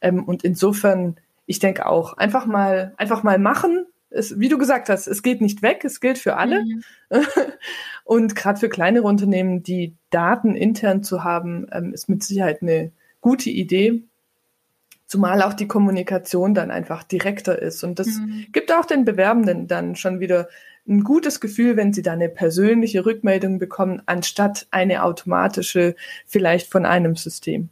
[0.00, 1.16] Ähm, und insofern
[1.52, 3.84] ich denke auch, einfach mal, einfach mal machen.
[4.08, 6.64] Es, wie du gesagt hast, es geht nicht weg, es gilt für alle.
[6.64, 6.82] Mhm.
[8.04, 12.90] Und gerade für kleinere Unternehmen, die Daten intern zu haben, ähm, ist mit Sicherheit eine
[13.20, 14.02] gute Idee.
[15.04, 17.84] Zumal auch die Kommunikation dann einfach direkter ist.
[17.84, 18.46] Und das mhm.
[18.50, 20.48] gibt auch den Bewerbenden dann schon wieder
[20.88, 26.86] ein gutes Gefühl, wenn sie da eine persönliche Rückmeldung bekommen, anstatt eine automatische, vielleicht von
[26.86, 27.68] einem System.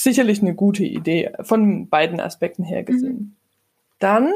[0.00, 3.16] Sicherlich eine gute Idee, von beiden Aspekten her gesehen.
[3.16, 3.36] Mhm.
[3.98, 4.32] Dann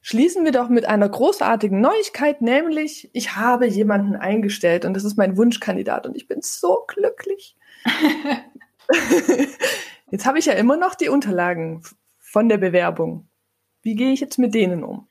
[0.00, 5.16] schließen wir doch mit einer großartigen Neuigkeit, nämlich ich habe jemanden eingestellt und das ist
[5.16, 7.56] mein Wunschkandidat und ich bin so glücklich.
[10.10, 11.82] jetzt habe ich ja immer noch die Unterlagen
[12.18, 13.28] von der Bewerbung.
[13.82, 15.06] Wie gehe ich jetzt mit denen um?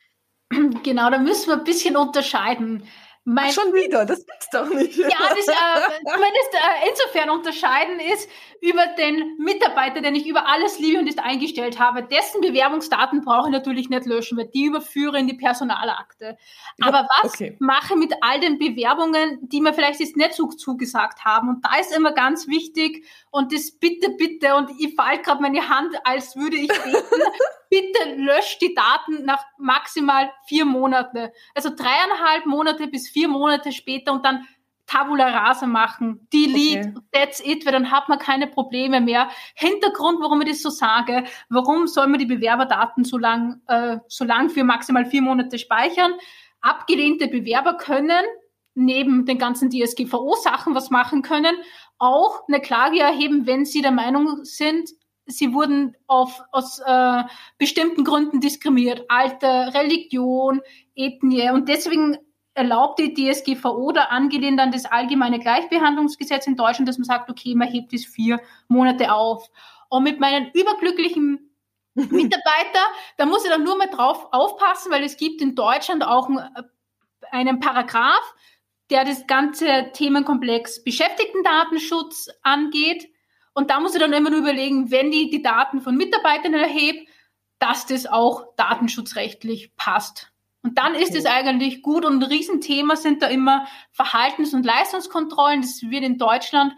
[0.83, 2.83] Genau, da müssen wir ein bisschen unterscheiden.
[3.27, 4.95] Mein, Schon wieder, das gibt's doch nicht.
[4.97, 8.29] Ja, das äh, zumindest äh, insofern unterscheiden ist
[8.61, 12.03] über den Mitarbeiter, den ich über alles liebe und ist eingestellt habe.
[12.03, 16.37] Dessen Bewerbungsdaten brauche ich natürlich nicht löschen, weil die überführe in die Personalakte.
[16.81, 17.57] Aber was okay.
[17.59, 21.49] mache mit all den Bewerbungen, die mir vielleicht jetzt nicht so zugesagt haben?
[21.49, 25.67] Und da ist immer ganz wichtig und das bitte, bitte, und ich falle gerade meine
[25.67, 27.23] Hand, als würde ich beten,
[27.69, 31.31] bitte löscht die Daten nach maximal vier Monate.
[31.53, 34.47] Also dreieinhalb Monate bis vier Monate später und dann
[34.87, 37.05] Tabula rasa machen, delete, okay.
[37.11, 39.29] that's it, weil dann hat man keine Probleme mehr.
[39.55, 44.25] Hintergrund, warum ich das so sage, warum soll man die Bewerberdaten so lang, äh, so
[44.25, 46.13] lang für maximal vier Monate speichern?
[46.61, 48.25] Abgelehnte Bewerber können
[48.75, 51.55] neben den ganzen DSGVO-Sachen was machen können,
[51.97, 54.89] auch eine Klage erheben, wenn sie der Meinung sind,
[55.25, 57.23] sie wurden auf, aus äh,
[57.57, 60.61] bestimmten Gründen diskriminiert, Alter, Religion,
[60.95, 62.17] Ethnie und deswegen
[62.55, 67.53] erlaubt die DSGVO da angelehnt an das allgemeine Gleichbehandlungsgesetz in Deutschland, dass man sagt, okay,
[67.53, 69.49] man hebt es vier Monate auf.
[69.89, 71.51] Und mit meinen überglücklichen
[71.93, 72.79] Mitarbeiter,
[73.17, 76.29] da muss ich dann nur mal drauf aufpassen, weil es gibt in Deutschland auch
[77.31, 78.33] einen Paragraph,
[78.89, 83.09] der das ganze Themenkomplex Beschäftigtendatenschutz angeht.
[83.55, 87.09] Und da muss ich dann immer nur überlegen, wenn die die Daten von Mitarbeitern erhebt,
[87.57, 90.31] dass das auch datenschutzrechtlich passt.
[90.61, 95.61] Und dann ist es eigentlich gut und ein Riesenthema sind da immer Verhaltens- und Leistungskontrollen.
[95.61, 96.73] Das wird in Deutschland,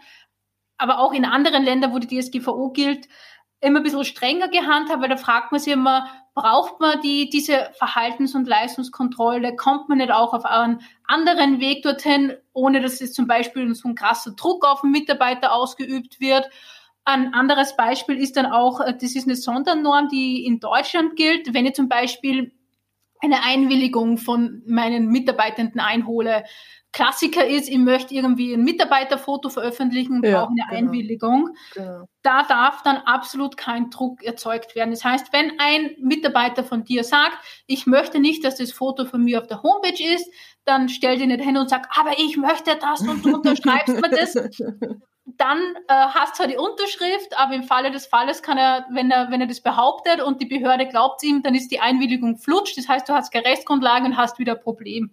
[0.76, 3.08] aber auch in anderen Ländern, wo die DSGVO gilt,
[3.60, 7.70] immer ein bisschen strenger gehandhabt, weil da fragt man sich immer, braucht man die, diese
[7.78, 9.56] Verhaltens- und Leistungskontrolle?
[9.56, 13.88] Kommt man nicht auch auf einen anderen Weg dorthin, ohne dass es zum Beispiel so
[13.88, 16.48] ein krasser Druck auf den Mitarbeiter ausgeübt wird?
[17.04, 21.54] Ein anderes Beispiel ist dann auch, äh, das ist eine Sondernorm, die in Deutschland gilt.
[21.54, 22.52] Wenn ich zum Beispiel
[23.20, 26.44] eine Einwilligung von meinen Mitarbeitenden einhole.
[26.92, 30.78] Klassiker ist, ich möchte irgendwie ein Mitarbeiterfoto veröffentlichen, ja, brauche eine genau.
[30.78, 31.50] Einwilligung.
[31.74, 32.08] Genau.
[32.22, 34.90] Da darf dann absolut kein Druck erzeugt werden.
[34.90, 39.22] Das heißt, wenn ein Mitarbeiter von dir sagt, ich möchte nicht, dass das Foto von
[39.22, 40.28] mir auf der Homepage ist,
[40.64, 44.10] dann stell dir nicht hin und sag, aber ich möchte das und du unterschreibst mir
[44.10, 44.34] das.
[45.36, 49.30] dann äh, hast zwar die Unterschrift, aber im Falle des Falles kann er, wenn er,
[49.30, 52.78] wenn er das behauptet und die Behörde glaubt ihm, dann ist die Einwilligung flutscht.
[52.78, 55.10] Das heißt, du hast keine Rechtsgrundlage und hast wieder ein Problem.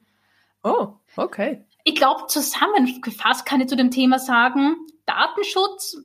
[0.66, 1.64] Oh, okay.
[1.84, 4.76] Ich glaube, zusammengefasst kann ich zu dem Thema sagen,
[5.06, 5.98] Datenschutz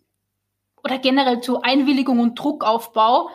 [0.84, 3.30] oder generell zu Einwilligung und Druckaufbau.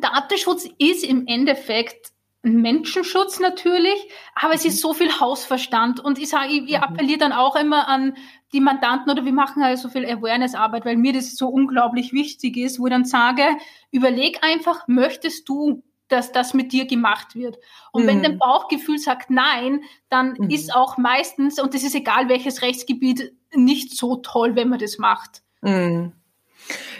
[0.00, 3.98] Datenschutz ist im Endeffekt Menschenschutz natürlich,
[4.36, 4.80] aber es ist mhm.
[4.80, 6.84] so viel Hausverstand und ich sage, ich, ich mhm.
[6.84, 8.16] appelliere dann auch immer an
[8.52, 12.56] die Mandanten oder wir machen halt so viel Awareness-Arbeit, weil mir das so unglaublich wichtig
[12.56, 13.44] ist, wo ich dann sage,
[13.90, 15.82] überleg einfach, möchtest du,
[16.12, 17.58] dass das mit dir gemacht wird?
[17.90, 18.08] Und mhm.
[18.08, 20.50] wenn dein Bauchgefühl sagt nein, dann mhm.
[20.50, 24.98] ist auch meistens, und das ist egal welches Rechtsgebiet, nicht so toll, wenn man das
[24.98, 25.42] macht.
[25.62, 26.12] Mhm.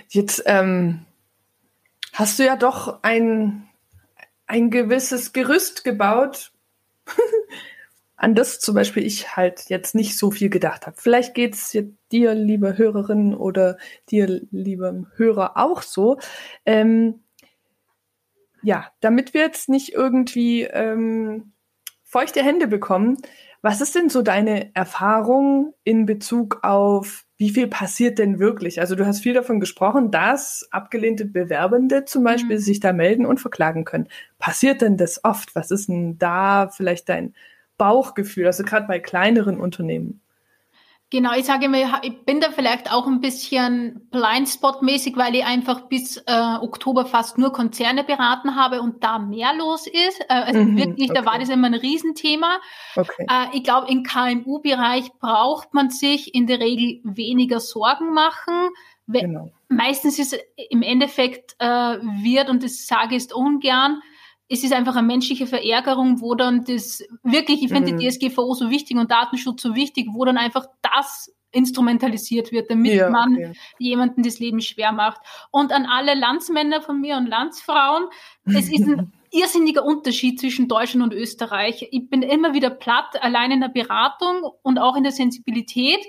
[0.08, 1.06] Jetzt ähm,
[2.12, 3.68] hast du ja doch ein
[4.52, 6.52] ein gewisses Gerüst gebaut,
[8.16, 10.96] an das zum Beispiel ich halt jetzt nicht so viel gedacht habe.
[10.98, 13.78] Vielleicht geht's jetzt dir, liebe Hörerin, oder
[14.10, 16.18] dir, lieber Hörer, auch so.
[16.66, 17.21] Ähm,
[18.62, 21.52] ja, damit wir jetzt nicht irgendwie ähm,
[22.04, 23.16] feuchte Hände bekommen,
[23.62, 28.80] was ist denn so deine Erfahrung in Bezug auf wie viel passiert denn wirklich?
[28.80, 32.60] Also du hast viel davon gesprochen, dass abgelehnte Bewerbende zum Beispiel mhm.
[32.60, 34.08] sich da melden und verklagen können.
[34.38, 35.56] Passiert denn das oft?
[35.56, 37.34] Was ist denn da vielleicht dein
[37.78, 38.46] Bauchgefühl?
[38.46, 40.20] Also gerade bei kleineren Unternehmen.
[41.12, 45.82] Genau, ich sage mir, ich bin da vielleicht auch ein bisschen Blindspot-mäßig, weil ich einfach
[45.82, 50.22] bis äh, Oktober fast nur Konzerne beraten habe und da mehr los ist.
[50.30, 51.20] Äh, also mhm, wirklich, okay.
[51.20, 52.60] da war das immer ein Riesenthema.
[52.96, 53.26] Okay.
[53.28, 58.70] Äh, ich glaube, im KMU-Bereich braucht man sich in der Regel weniger Sorgen machen.
[59.06, 59.50] Genau.
[59.68, 60.38] Meistens ist
[60.70, 64.00] im Endeffekt äh, wird, und das sage ich ungern,
[64.52, 67.98] es ist einfach eine menschliche Verärgerung, wo dann das wirklich, ich finde mhm.
[67.98, 72.92] die DSGVO so wichtig und Datenschutz so wichtig, wo dann einfach das instrumentalisiert wird, damit
[72.92, 73.52] ja, man okay.
[73.78, 75.22] jemanden das Leben schwer macht.
[75.50, 78.04] Und an alle Landsmänner von mir und Landsfrauen,
[78.44, 81.88] es ist ein irrsinniger Unterschied zwischen Deutschland und Österreich.
[81.90, 86.00] Ich bin immer wieder platt, allein in der Beratung und auch in der Sensibilität,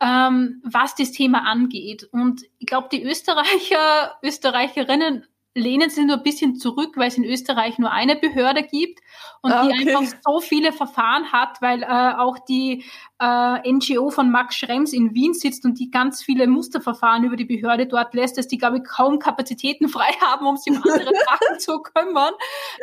[0.00, 2.08] ähm, was das Thema angeht.
[2.12, 5.26] Und ich glaube, die Österreicher, Österreicherinnen
[5.58, 9.00] lehnen sie nur ein bisschen zurück, weil es in Österreich nur eine Behörde gibt
[9.42, 9.84] und ah, okay.
[9.84, 12.84] die einfach so viele Verfahren hat, weil äh, auch die
[13.20, 17.44] äh, NGO von Max Schrems in Wien sitzt und die ganz viele Musterverfahren über die
[17.44, 21.12] Behörde dort lässt, dass die, glaube ich, kaum Kapazitäten frei haben, um sich um andere
[21.28, 22.34] Sachen zu kümmern.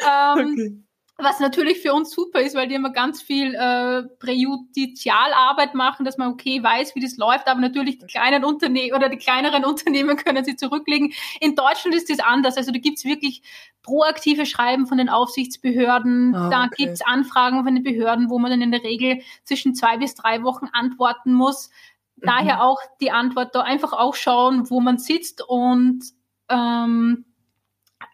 [0.06, 0.86] Ähm, okay.
[1.18, 6.18] Was natürlich für uns super ist, weil die immer ganz viel äh, Präjudizialarbeit machen, dass
[6.18, 10.18] man okay weiß, wie das läuft, aber natürlich die kleinen Unternehmen oder die kleineren Unternehmen
[10.18, 11.14] können sie zurücklegen.
[11.40, 12.58] In Deutschland ist das anders.
[12.58, 13.44] Also da gibt's wirklich
[13.82, 18.62] proaktive Schreiben von den Aufsichtsbehörden, ah, da gibt's Anfragen von den Behörden, wo man dann
[18.62, 21.70] in der Regel zwischen zwei bis drei Wochen antworten muss.
[22.18, 22.62] Daher mhm.
[22.62, 26.04] auch die Antwort da einfach auch schauen, wo man sitzt und
[26.50, 27.26] ähm,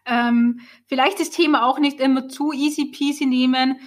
[0.04, 3.80] ähm, vielleicht das Thema auch nicht immer zu easy peasy nehmen,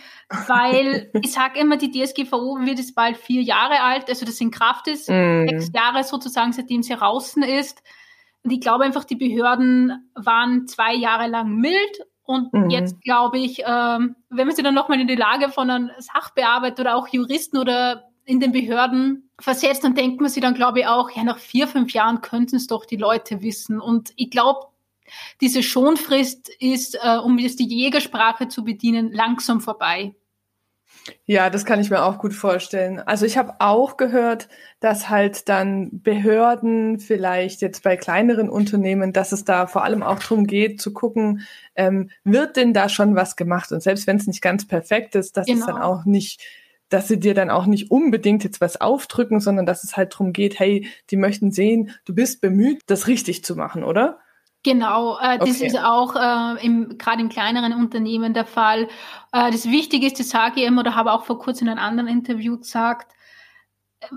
[0.48, 4.52] weil ich sage immer, die DSGVO wird jetzt bald vier Jahre alt, also das in
[4.52, 5.48] Kraft ist, mm.
[5.48, 7.84] sechs Jahre sozusagen, seitdem sie draußen ist.
[8.44, 12.70] Und ich glaube einfach, die Behörden waren zwei Jahre lang mild und mhm.
[12.70, 16.82] jetzt glaube ich, ähm, wenn man sich dann nochmal in die Lage von einem Sachbearbeiter
[16.82, 20.88] oder auch Juristen oder in den Behörden versetzt, dann denkt man sich dann, glaube ich,
[20.88, 23.80] auch, ja, nach vier, fünf Jahren könnten es doch die Leute wissen.
[23.80, 24.68] Und ich glaube,
[25.42, 30.14] diese Schonfrist ist, äh, um jetzt die Jägersprache zu bedienen, langsam vorbei.
[31.26, 33.00] Ja, das kann ich mir auch gut vorstellen.
[33.00, 34.48] Also ich habe auch gehört,
[34.80, 40.20] dass halt dann Behörden vielleicht jetzt bei kleineren Unternehmen, dass es da vor allem auch
[40.20, 41.42] darum geht zu gucken,
[41.76, 43.72] ähm, wird denn da schon was gemacht?
[43.72, 45.60] Und selbst wenn es nicht ganz perfekt ist, dass genau.
[45.60, 45.88] es dann genau.
[45.88, 46.42] auch nicht
[46.90, 50.34] dass sie dir dann auch nicht unbedingt jetzt was aufdrücken, sondern dass es halt darum
[50.34, 54.20] geht, hey, die möchten sehen, du bist bemüht, das richtig zu machen, oder?
[54.66, 55.68] Genau, äh, das okay.
[55.68, 58.88] ist auch äh, im, gerade in kleineren Unternehmen der Fall.
[59.32, 61.86] Äh, das Wichtige ist, das sage ich immer oder habe auch vor kurzem in einem
[61.86, 63.15] anderen Interview gesagt,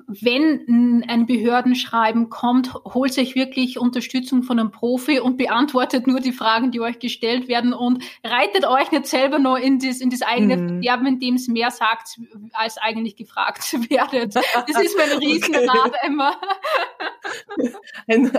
[0.07, 6.32] wenn ein Behördenschreiben kommt, holt euch wirklich Unterstützung von einem Profi und beantwortet nur die
[6.32, 10.22] Fragen, die euch gestellt werden und reitet euch nicht selber nur in das, in das
[10.22, 10.68] eigene mhm.
[10.68, 12.18] Verderben, indem es mehr sagt,
[12.53, 14.34] als eigentlich gefragt werdet.
[14.34, 16.07] Das ist mein Riesenrat okay.
[16.07, 16.36] immer.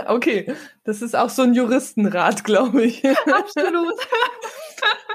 [0.06, 3.02] okay, das ist auch so ein Juristenrat, glaube ich.
[3.04, 3.94] Absolut.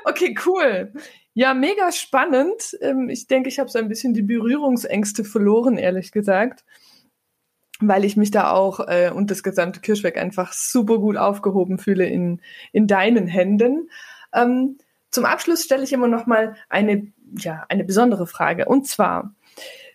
[0.04, 0.94] Okay, cool.
[1.38, 2.78] Ja, mega spannend.
[2.80, 6.64] Ähm, ich denke, ich habe so ein bisschen die Berührungsängste verloren, ehrlich gesagt,
[7.82, 12.08] weil ich mich da auch äh, und das gesamte Kirschwerk einfach super gut aufgehoben fühle
[12.08, 13.90] in, in deinen Händen.
[14.34, 14.78] Ähm,
[15.12, 18.66] zum Abschluss stelle ich immer noch mal eine, ja, eine besondere Frage.
[18.66, 19.36] Und zwar,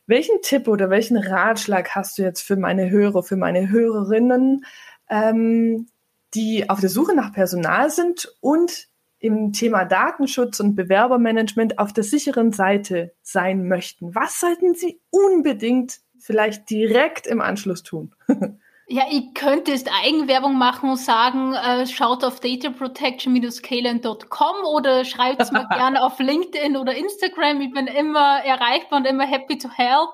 [0.06, 4.66] welchen Tipp oder welchen Ratschlag hast du jetzt für meine Hörer, für meine Hörerinnen,
[5.08, 5.86] ähm,
[6.34, 8.89] die auf der Suche nach Personal sind und
[9.20, 16.00] im Thema Datenschutz und Bewerbermanagement auf der sicheren Seite sein möchten, was sollten Sie unbedingt
[16.18, 18.14] vielleicht direkt im Anschluss tun?
[18.92, 25.52] Ja, ich könnte jetzt Eigenwerbung machen und sagen, äh, schaut auf dataprotection-kalen.com oder schreibt es
[25.52, 27.60] mir gerne auf LinkedIn oder Instagram.
[27.60, 30.10] Ich bin immer erreichbar und immer happy to help.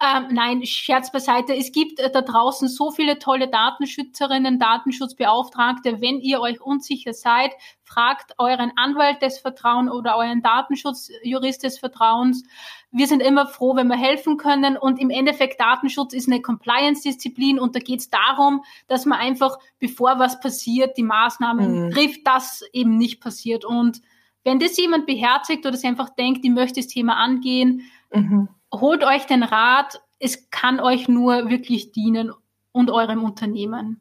[0.00, 1.56] Ähm, nein, Scherz beiseite.
[1.56, 6.00] Es gibt äh, da draußen so viele tolle Datenschützerinnen, Datenschutzbeauftragte.
[6.00, 7.50] Wenn ihr euch unsicher seid,
[7.82, 12.44] fragt euren Anwalt des Vertrauens oder euren Datenschutzjurist des Vertrauens.
[12.92, 14.76] Wir sind immer froh, wenn wir helfen können.
[14.76, 19.58] Und im Endeffekt, Datenschutz ist eine Compliance-Disziplin und da geht es darum, dass man einfach,
[19.80, 21.90] bevor was passiert, die Maßnahmen mhm.
[21.90, 23.64] trifft, dass eben nicht passiert.
[23.64, 24.00] Und
[24.44, 27.82] wenn das jemand beherzigt oder sich einfach denkt, die möchte das Thema angehen,
[28.14, 32.32] mhm holt euch den Rat, es kann euch nur wirklich dienen
[32.72, 34.00] und eurem Unternehmen.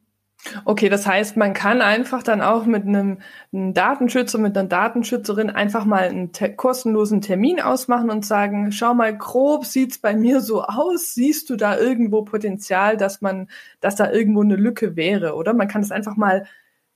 [0.66, 3.20] Okay, das heißt, man kann einfach dann auch mit einem,
[3.52, 8.94] einem Datenschützer, mit einer Datenschützerin einfach mal einen te kostenlosen Termin ausmachen und sagen, schau
[8.94, 11.14] mal, grob sieht's bei mir so aus.
[11.16, 13.50] Siehst du da irgendwo Potenzial, dass man,
[13.82, 15.54] dass da irgendwo eine Lücke wäre, oder?
[15.54, 16.46] Man kann es einfach mal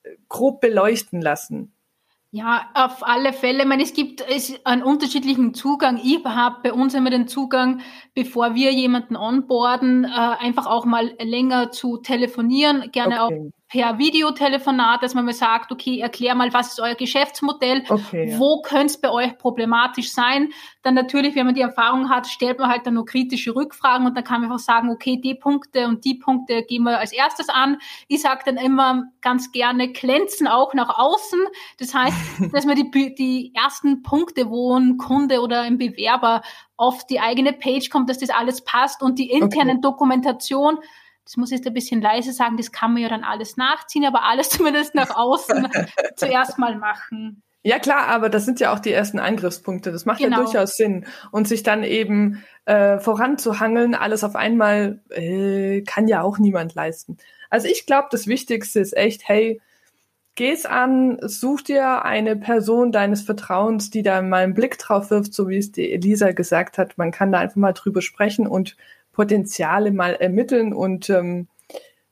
[0.03, 1.73] äh, grob beleuchten lassen.
[2.33, 3.63] Ja, auf alle Fälle.
[3.63, 5.99] Ich meine, es gibt es einen unterschiedlichen Zugang.
[6.01, 7.81] Ich habe bei uns immer den Zugang,
[8.13, 13.35] bevor wir jemanden onboarden, äh, einfach auch mal länger zu telefonieren, gerne okay.
[13.35, 18.35] auch per Videotelefonat, dass man mal sagt, okay, erklär mal, was ist euer Geschäftsmodell, okay,
[18.37, 20.49] wo könnte es bei euch problematisch sein.
[20.81, 24.17] Dann natürlich, wenn man die Erfahrung hat, stellt man halt dann nur kritische Rückfragen und
[24.17, 27.47] dann kann man einfach sagen, okay, die Punkte und die Punkte gehen wir als erstes
[27.47, 27.77] an.
[28.09, 31.39] Ich sage dann immer ganz gerne, glänzen auch nach außen.
[31.79, 32.17] Das heißt,
[32.53, 36.41] dass man die, die ersten Punkte, wo ein Kunde oder ein Bewerber
[36.75, 39.81] auf die eigene Page kommt, dass das alles passt und die internen okay.
[39.81, 40.79] Dokumentation
[41.31, 44.03] das muss ich jetzt ein bisschen leise sagen, das kann man ja dann alles nachziehen,
[44.03, 45.65] aber alles zumindest nach außen
[46.17, 47.41] zuerst mal machen.
[47.63, 49.93] Ja klar, aber das sind ja auch die ersten Angriffspunkte.
[49.93, 50.39] Das macht genau.
[50.39, 51.05] ja durchaus Sinn.
[51.31, 57.17] Und sich dann eben äh, voranzuhangeln, alles auf einmal, äh, kann ja auch niemand leisten.
[57.49, 59.61] Also ich glaube, das Wichtigste ist echt, hey,
[60.35, 65.33] geh's an, such dir eine Person deines Vertrauens, die da mal einen Blick drauf wirft,
[65.33, 66.97] so wie es die Elisa gesagt hat.
[66.97, 68.75] Man kann da einfach mal drüber sprechen und
[69.11, 71.47] Potenziale mal ermitteln und ähm,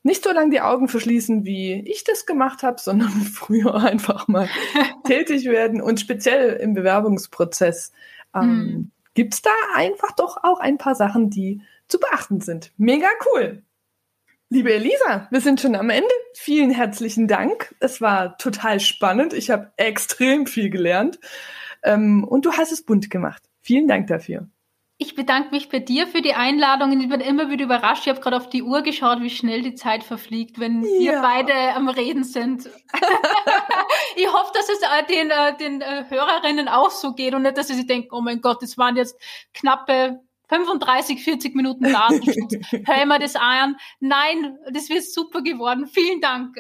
[0.04, 4.50] nicht so lange die Augen verschließen, wie ich das gemacht habe, sondern früher einfach mal
[5.06, 7.92] tätig werden und speziell im Bewerbungsprozess
[8.36, 8.92] ähm, hm.
[9.14, 12.72] gibt es da einfach doch auch ein paar Sachen, die zu beachten sind.
[12.78, 13.64] Mega cool.
[14.52, 16.10] Liebe Elisa, wir sind schon am Ende.
[16.34, 17.76] Vielen herzlichen Dank.
[17.80, 19.34] Es war total spannend.
[19.34, 21.20] Ich habe extrem viel gelernt.
[21.84, 23.44] Ähm, und du hast es bunt gemacht.
[23.62, 24.48] Vielen Dank dafür.
[25.02, 28.02] Ich bedanke mich bei dir für die Einladung und ich bin immer wieder überrascht.
[28.04, 30.90] Ich habe gerade auf die Uhr geschaut, wie schnell die Zeit verfliegt, wenn ja.
[30.90, 32.66] wir beide am Reden sind.
[34.18, 37.58] ich hoffe, dass es äh, den, äh, den äh, Hörerinnen auch so geht und nicht,
[37.58, 39.18] dass sie sich denken, oh mein Gott, das waren jetzt
[39.54, 40.20] knappe
[40.50, 42.56] 35, 40 Minuten Datenschutz.
[42.86, 43.76] Hör mal das an.
[44.00, 45.88] Nein, das wird super geworden.
[45.88, 46.58] Vielen Dank.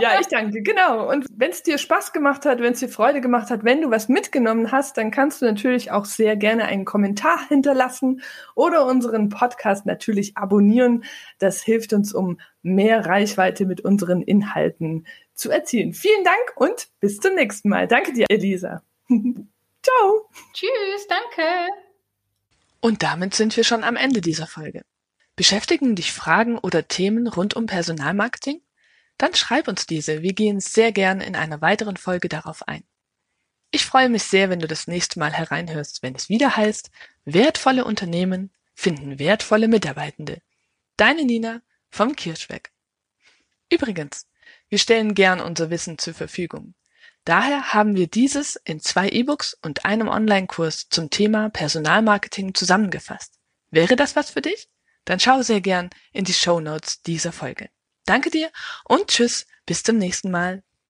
[0.00, 1.08] Ja, ich danke, genau.
[1.10, 3.90] Und wenn es dir Spaß gemacht hat, wenn es dir Freude gemacht hat, wenn du
[3.90, 8.22] was mitgenommen hast, dann kannst du natürlich auch sehr gerne einen Kommentar hinterlassen
[8.54, 11.04] oder unseren Podcast natürlich abonnieren.
[11.38, 15.92] Das hilft uns, um mehr Reichweite mit unseren Inhalten zu erzielen.
[15.92, 17.86] Vielen Dank und bis zum nächsten Mal.
[17.86, 18.82] Danke dir, Elisa.
[19.08, 20.28] Ciao.
[20.52, 21.87] Tschüss, danke.
[22.80, 24.82] Und damit sind wir schon am Ende dieser Folge.
[25.36, 28.60] Beschäftigen dich Fragen oder Themen rund um Personalmarketing?
[29.18, 32.84] Dann schreib uns diese, wir gehen sehr gern in einer weiteren Folge darauf ein.
[33.70, 36.90] Ich freue mich sehr, wenn du das nächste Mal hereinhörst, wenn es wieder heißt,
[37.24, 40.40] wertvolle Unternehmen finden wertvolle Mitarbeitende.
[40.96, 42.70] Deine Nina vom Kirschweg.
[43.70, 44.28] Übrigens,
[44.68, 46.74] wir stellen gern unser Wissen zur Verfügung.
[47.28, 53.34] Daher haben wir dieses in zwei E-Books und einem Online-Kurs zum Thema Personalmarketing zusammengefasst.
[53.70, 54.70] Wäre das was für dich?
[55.04, 57.68] Dann schau sehr gern in die Show Notes dieser Folge.
[58.06, 58.50] Danke dir
[58.84, 60.62] und tschüss, bis zum nächsten Mal.